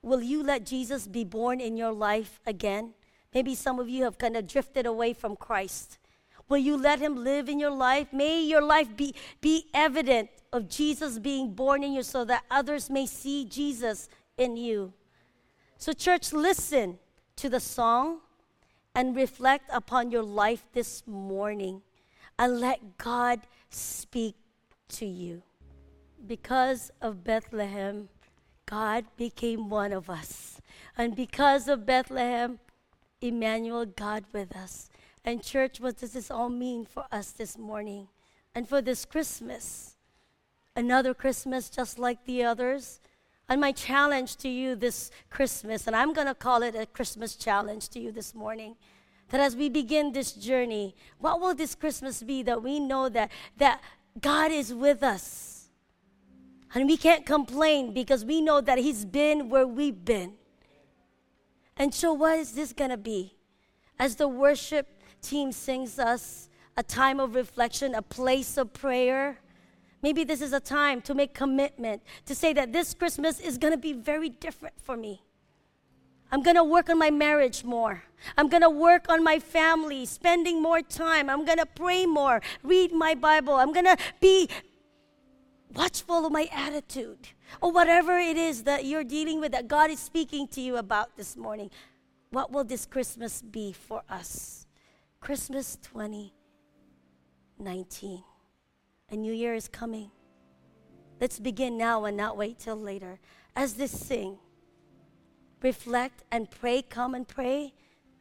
Will 0.01 0.21
you 0.21 0.43
let 0.43 0.65
Jesus 0.65 1.07
be 1.07 1.23
born 1.23 1.61
in 1.61 1.77
your 1.77 1.93
life 1.93 2.39
again? 2.45 2.93
Maybe 3.33 3.55
some 3.55 3.79
of 3.79 3.89
you 3.89 4.03
have 4.03 4.17
kind 4.17 4.35
of 4.35 4.47
drifted 4.47 4.85
away 4.85 5.13
from 5.13 5.35
Christ. 5.35 5.97
Will 6.49 6.57
you 6.57 6.77
let 6.77 6.99
Him 6.99 7.23
live 7.23 7.47
in 7.47 7.59
your 7.59 7.71
life? 7.71 8.11
May 8.11 8.41
your 8.41 8.61
life 8.61 8.95
be, 8.95 9.15
be 9.39 9.67
evident 9.73 10.29
of 10.51 10.67
Jesus 10.67 11.19
being 11.19 11.53
born 11.53 11.83
in 11.83 11.93
you 11.93 12.03
so 12.03 12.25
that 12.25 12.43
others 12.51 12.89
may 12.89 13.05
see 13.05 13.45
Jesus 13.45 14.09
in 14.37 14.57
you. 14.57 14.93
So, 15.77 15.93
church, 15.93 16.33
listen 16.33 16.99
to 17.37 17.49
the 17.49 17.59
song 17.59 18.19
and 18.95 19.15
reflect 19.15 19.69
upon 19.71 20.11
your 20.11 20.23
life 20.23 20.65
this 20.73 21.03
morning 21.07 21.81
and 22.37 22.59
let 22.59 22.97
God 22.97 23.41
speak 23.69 24.35
to 24.89 25.05
you. 25.05 25.41
Because 26.25 26.91
of 27.01 27.23
Bethlehem, 27.23 28.09
God 28.65 29.05
became 29.17 29.69
one 29.69 29.91
of 29.91 30.09
us. 30.09 30.61
And 30.97 31.15
because 31.15 31.67
of 31.67 31.85
Bethlehem, 31.85 32.59
Emmanuel, 33.21 33.85
God 33.85 34.25
with 34.31 34.55
us. 34.55 34.89
And, 35.25 35.43
church, 35.43 35.79
what 35.79 35.97
does 35.97 36.13
this 36.13 36.29
all 36.29 36.49
mean 36.49 36.85
for 36.85 37.05
us 37.11 37.31
this 37.31 37.57
morning 37.57 38.07
and 38.53 38.67
for 38.67 38.81
this 38.81 39.05
Christmas? 39.05 39.95
Another 40.75 41.13
Christmas 41.13 41.69
just 41.69 41.99
like 41.99 42.25
the 42.25 42.43
others. 42.43 42.99
And 43.49 43.59
my 43.59 43.71
challenge 43.71 44.37
to 44.37 44.49
you 44.49 44.75
this 44.75 45.11
Christmas, 45.29 45.87
and 45.87 45.95
I'm 45.95 46.13
going 46.13 46.27
to 46.27 46.35
call 46.35 46.63
it 46.63 46.75
a 46.75 46.85
Christmas 46.85 47.35
challenge 47.35 47.89
to 47.89 47.99
you 47.99 48.11
this 48.11 48.33
morning, 48.33 48.75
that 49.29 49.41
as 49.41 49.55
we 49.55 49.69
begin 49.69 50.11
this 50.11 50.31
journey, 50.31 50.95
what 51.19 51.41
will 51.41 51.53
this 51.53 51.75
Christmas 51.75 52.23
be 52.23 52.43
that 52.43 52.63
we 52.63 52.79
know 52.79 53.09
that, 53.09 53.31
that 53.57 53.81
God 54.21 54.51
is 54.51 54.73
with 54.73 55.03
us? 55.03 55.69
And 56.73 56.87
we 56.87 56.97
can't 56.97 57.25
complain 57.25 57.93
because 57.93 58.25
we 58.25 58.41
know 58.41 58.61
that 58.61 58.79
He's 58.79 59.05
been 59.05 59.49
where 59.49 59.67
we've 59.67 60.03
been. 60.03 60.33
And 61.77 61.93
so, 61.93 62.13
what 62.13 62.39
is 62.39 62.53
this 62.53 62.73
going 62.73 62.89
to 62.89 62.97
be? 62.97 63.35
As 63.99 64.15
the 64.15 64.27
worship 64.27 65.01
team 65.21 65.51
sings 65.51 65.99
us 65.99 66.49
a 66.75 66.83
time 66.83 67.19
of 67.19 67.35
reflection, 67.35 67.93
a 67.93 68.01
place 68.01 68.57
of 68.57 68.73
prayer, 68.73 69.37
maybe 70.03 70.23
this 70.23 70.41
is 70.41 70.53
a 70.53 70.59
time 70.59 71.01
to 71.01 71.15
make 71.15 71.33
commitment 71.33 72.03
to 72.25 72.35
say 72.35 72.53
that 72.53 72.73
this 72.73 72.93
Christmas 72.93 73.39
is 73.39 73.57
going 73.57 73.73
to 73.73 73.79
be 73.79 73.93
very 73.93 74.29
different 74.29 74.75
for 74.79 74.95
me. 74.95 75.23
I'm 76.31 76.43
going 76.43 76.55
to 76.55 76.63
work 76.63 76.89
on 76.89 76.99
my 76.99 77.11
marriage 77.11 77.63
more. 77.63 78.03
I'm 78.37 78.49
going 78.49 78.63
to 78.63 78.69
work 78.69 79.05
on 79.07 79.23
my 79.23 79.39
family, 79.39 80.05
spending 80.05 80.61
more 80.61 80.81
time. 80.81 81.29
I'm 81.29 81.45
going 81.45 81.59
to 81.59 81.65
pray 81.65 82.05
more, 82.05 82.41
read 82.63 82.91
my 82.91 83.15
Bible. 83.15 83.53
I'm 83.53 83.71
going 83.71 83.85
to 83.85 83.95
be 84.19 84.49
watchful 85.73 86.25
of 86.25 86.31
my 86.31 86.49
attitude 86.51 87.29
or 87.61 87.71
whatever 87.71 88.17
it 88.17 88.37
is 88.37 88.63
that 88.63 88.85
you're 88.85 89.03
dealing 89.03 89.39
with 89.39 89.51
that 89.51 89.67
God 89.67 89.91
is 89.91 89.99
speaking 89.99 90.47
to 90.49 90.61
you 90.61 90.77
about 90.77 91.15
this 91.17 91.37
morning. 91.37 91.69
What 92.31 92.51
will 92.51 92.63
this 92.63 92.87
Christmas 92.87 93.43
be 93.43 93.71
for 93.71 94.01
us? 94.09 94.65
Christmas 95.19 95.77
2019. 95.83 98.23
A 99.13 99.15
new 99.15 99.31
year 99.31 99.53
is 99.53 99.69
coming. 99.69 100.11
Let's 101.21 101.39
begin 101.39 101.77
now 101.77 102.03
and 102.03 102.17
not 102.17 102.35
wait 102.35 102.59
till 102.59 102.75
later. 102.75 103.19
As 103.55 103.75
this 103.75 103.91
sing, 103.91 104.39
reflect 105.61 106.23
and 106.31 106.49
pray, 106.49 106.81
come 106.81 107.13
and 107.13 107.25
pray, 107.25 107.73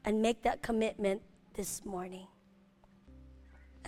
and 0.05 0.22
make 0.22 0.42
that 0.42 0.62
commitment 0.62 1.22
this 1.55 1.85
morning 1.85 2.28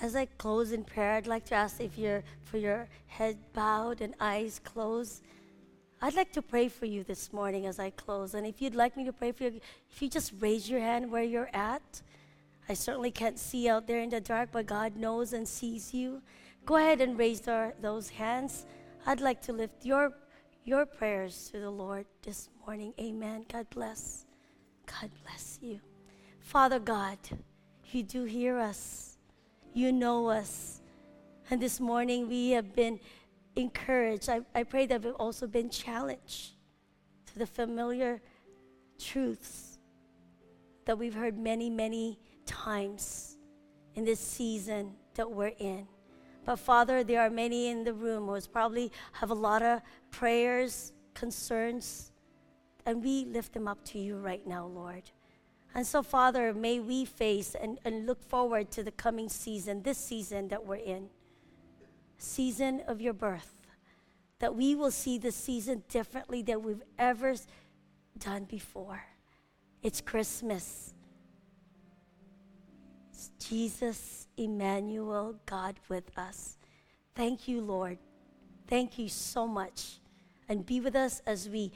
as 0.05 0.17
I 0.17 0.27
close 0.27 0.73
in 0.73 0.85
prayer, 0.85 1.13
I'd 1.13 1.27
like 1.27 1.45
to 1.47 1.55
ask 1.55 1.81
if 1.81 1.97
you're 1.97 2.23
for 2.43 2.59
your 2.59 2.89
head 3.07 3.39
bowed 3.53 4.01
and 4.01 4.15
eyes 4.21 4.61
closed. 4.63 5.23
I'd 6.03 6.15
like 6.15 6.33
to 6.33 6.43
pray 6.43 6.69
for 6.69 6.87
you 6.87 7.05
this 7.05 7.33
morning 7.33 7.67
as 7.67 7.79
I 7.79 7.91
close. 7.91 8.35
And 8.35 8.47
if 8.47 8.61
you'd 8.61 8.75
like 8.75 8.97
me 8.97 9.05
to 9.05 9.13
pray 9.13 9.33
for 9.33 9.45
you, 9.45 9.61
if 9.91 10.03
you 10.03 10.09
just 10.09 10.33
raise 10.41 10.69
your 10.69 10.81
hand 10.81 11.11
where 11.11 11.23
you're 11.23 11.51
at, 11.55 12.03
I 12.69 12.75
certainly 12.75 13.11
can't 13.11 13.39
see 13.39 13.69
out 13.69 13.87
there 13.87 14.01
in 14.01 14.11
the 14.11 14.21
dark, 14.21 14.51
but 14.53 14.67
God 14.67 14.97
knows 14.97 15.33
and 15.33 15.47
sees 15.47 15.95
you. 15.95 16.23
Go 16.67 16.77
ahead 16.77 17.03
and 17.03 17.19
raise 17.19 17.41
those 17.41 18.09
hands. 18.09 18.65
I'd 19.07 19.21
like 19.21 19.43
to 19.43 19.53
lift 19.53 19.85
your, 19.85 20.15
your 20.65 20.87
prayers 20.87 21.51
to 21.53 21.61
the 21.61 21.71
Lord 21.71 22.07
this 22.23 22.49
morning. 22.65 22.95
Amen. 22.99 23.45
God 23.53 23.69
bless. 23.69 24.25
God 24.87 25.11
bless 25.25 25.59
you. 25.61 25.81
Father 26.41 26.79
God, 26.79 27.19
you 27.93 28.03
do 28.03 28.25
hear 28.25 28.59
us. 28.59 29.19
You 29.75 29.93
know 29.93 30.29
us. 30.29 30.81
And 31.51 31.61
this 31.61 31.81
morning 31.81 32.29
we 32.29 32.51
have 32.51 32.75
been 32.75 32.99
encouraged. 33.57 34.31
I, 34.31 34.41
I 34.55 34.63
pray 34.63 34.87
that 34.87 35.03
we've 35.03 35.15
also 35.15 35.47
been 35.47 35.69
challenged 35.69 36.53
to 37.27 37.39
the 37.39 37.47
familiar 37.47 38.23
truths 38.99 39.79
that 40.87 40.97
we've 40.97 41.15
heard 41.15 41.37
many, 41.37 41.69
many 41.69 42.19
times 42.47 43.37
in 43.95 44.07
this 44.07 44.21
season 44.21 44.95
that 45.15 45.31
we're 45.31 45.53
in. 45.59 45.87
But 46.45 46.57
Father, 46.57 47.03
there 47.03 47.21
are 47.23 47.31
many 47.31 47.69
in 47.69 47.85
the 47.85 47.95
room 47.95 48.27
who 48.27 48.41
probably 48.53 48.93
have 49.13 49.31
a 49.31 49.35
lot 49.35 49.63
of 49.63 49.81
prayers, 50.11 50.93
concerns, 51.15 52.13
and 52.87 53.03
we 53.03 53.25
lift 53.25 53.55
them 53.55 53.67
up 53.67 53.83
to 53.87 53.99
you 53.99 54.17
right 54.17 54.47
now, 54.47 54.67
Lord. 54.67 55.11
And 55.75 55.87
so, 55.87 56.03
Father, 56.03 56.55
may 56.55 56.79
we 56.79 57.05
face 57.05 57.57
and, 57.61 57.81
and 57.85 58.07
look 58.07 58.23
forward 58.23 58.71
to 58.73 58.83
the 58.83 58.93
coming 58.93 59.29
season, 59.29 59.83
this 59.83 59.99
season 59.99 60.49
that 60.49 60.65
we're 60.65 60.77
in, 60.77 61.09
season 62.19 62.83
of 62.87 63.01
your 63.01 63.13
birth, 63.13 63.51
that 64.39 64.55
we 64.55 64.75
will 64.75 64.93
see 64.93 65.19
the 65.19 65.33
season 65.33 65.83
differently 65.89 66.43
than 66.43 66.63
we've 66.63 66.83
ever 66.99 67.35
done 68.19 68.45
before. 68.45 69.03
It's 69.83 70.01
Christmas. 70.01 70.94
Jesus, 73.39 74.29
Emmanuel, 74.37 75.37
God 75.47 75.77
with 75.89 76.17
us. 76.17 76.57
Thank 77.15 77.47
you, 77.49 77.61
Lord. 77.61 77.99
Thank 78.67 78.99
you 78.99 79.09
so 79.09 79.47
much. 79.47 80.01
And 80.49 80.67
be 80.67 80.81
with 80.81 80.97
us 80.97 81.23
as 81.27 81.49
we 81.49 81.73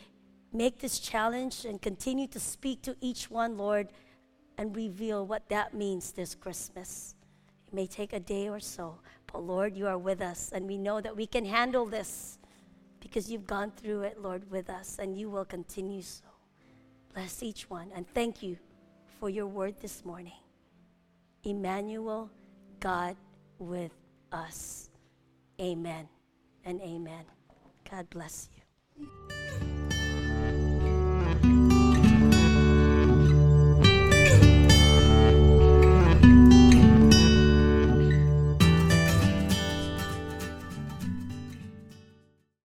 make 0.52 0.78
this 0.78 0.98
challenge 0.98 1.64
and 1.64 1.80
continue 1.80 2.26
to 2.28 2.40
speak 2.40 2.82
to 2.82 2.96
each 3.00 3.30
one, 3.30 3.56
Lord, 3.56 3.88
and 4.56 4.74
reveal 4.74 5.26
what 5.26 5.48
that 5.48 5.74
means 5.74 6.12
this 6.12 6.34
Christmas. 6.34 7.14
It 7.66 7.74
may 7.74 7.86
take 7.86 8.12
a 8.12 8.20
day 8.20 8.48
or 8.48 8.60
so, 8.60 8.98
but 9.32 9.42
Lord, 9.44 9.76
you 9.76 9.86
are 9.86 9.98
with 9.98 10.20
us, 10.20 10.50
and 10.52 10.66
we 10.66 10.78
know 10.78 11.00
that 11.00 11.16
we 11.16 11.26
can 11.26 11.44
handle 11.44 11.86
this 11.86 12.38
because 13.00 13.30
you've 13.30 13.46
gone 13.46 13.70
through 13.70 14.02
it, 14.02 14.20
Lord, 14.20 14.50
with 14.50 14.68
us, 14.68 14.98
and 14.98 15.16
you 15.16 15.30
will 15.30 15.44
continue 15.44 16.02
so. 16.02 16.24
Bless 17.14 17.42
each 17.42 17.70
one, 17.70 17.90
and 17.94 18.06
thank 18.14 18.42
you 18.42 18.56
for 19.20 19.28
your 19.28 19.46
word 19.46 19.74
this 19.80 20.04
morning. 20.04 20.32
Emmanuel, 21.44 22.30
God 22.80 23.16
with 23.58 23.92
us. 24.32 24.90
Amen 25.60 26.08
and 26.64 26.80
amen. 26.80 27.24
God 27.90 28.08
bless 28.10 28.48
you. 28.54 28.57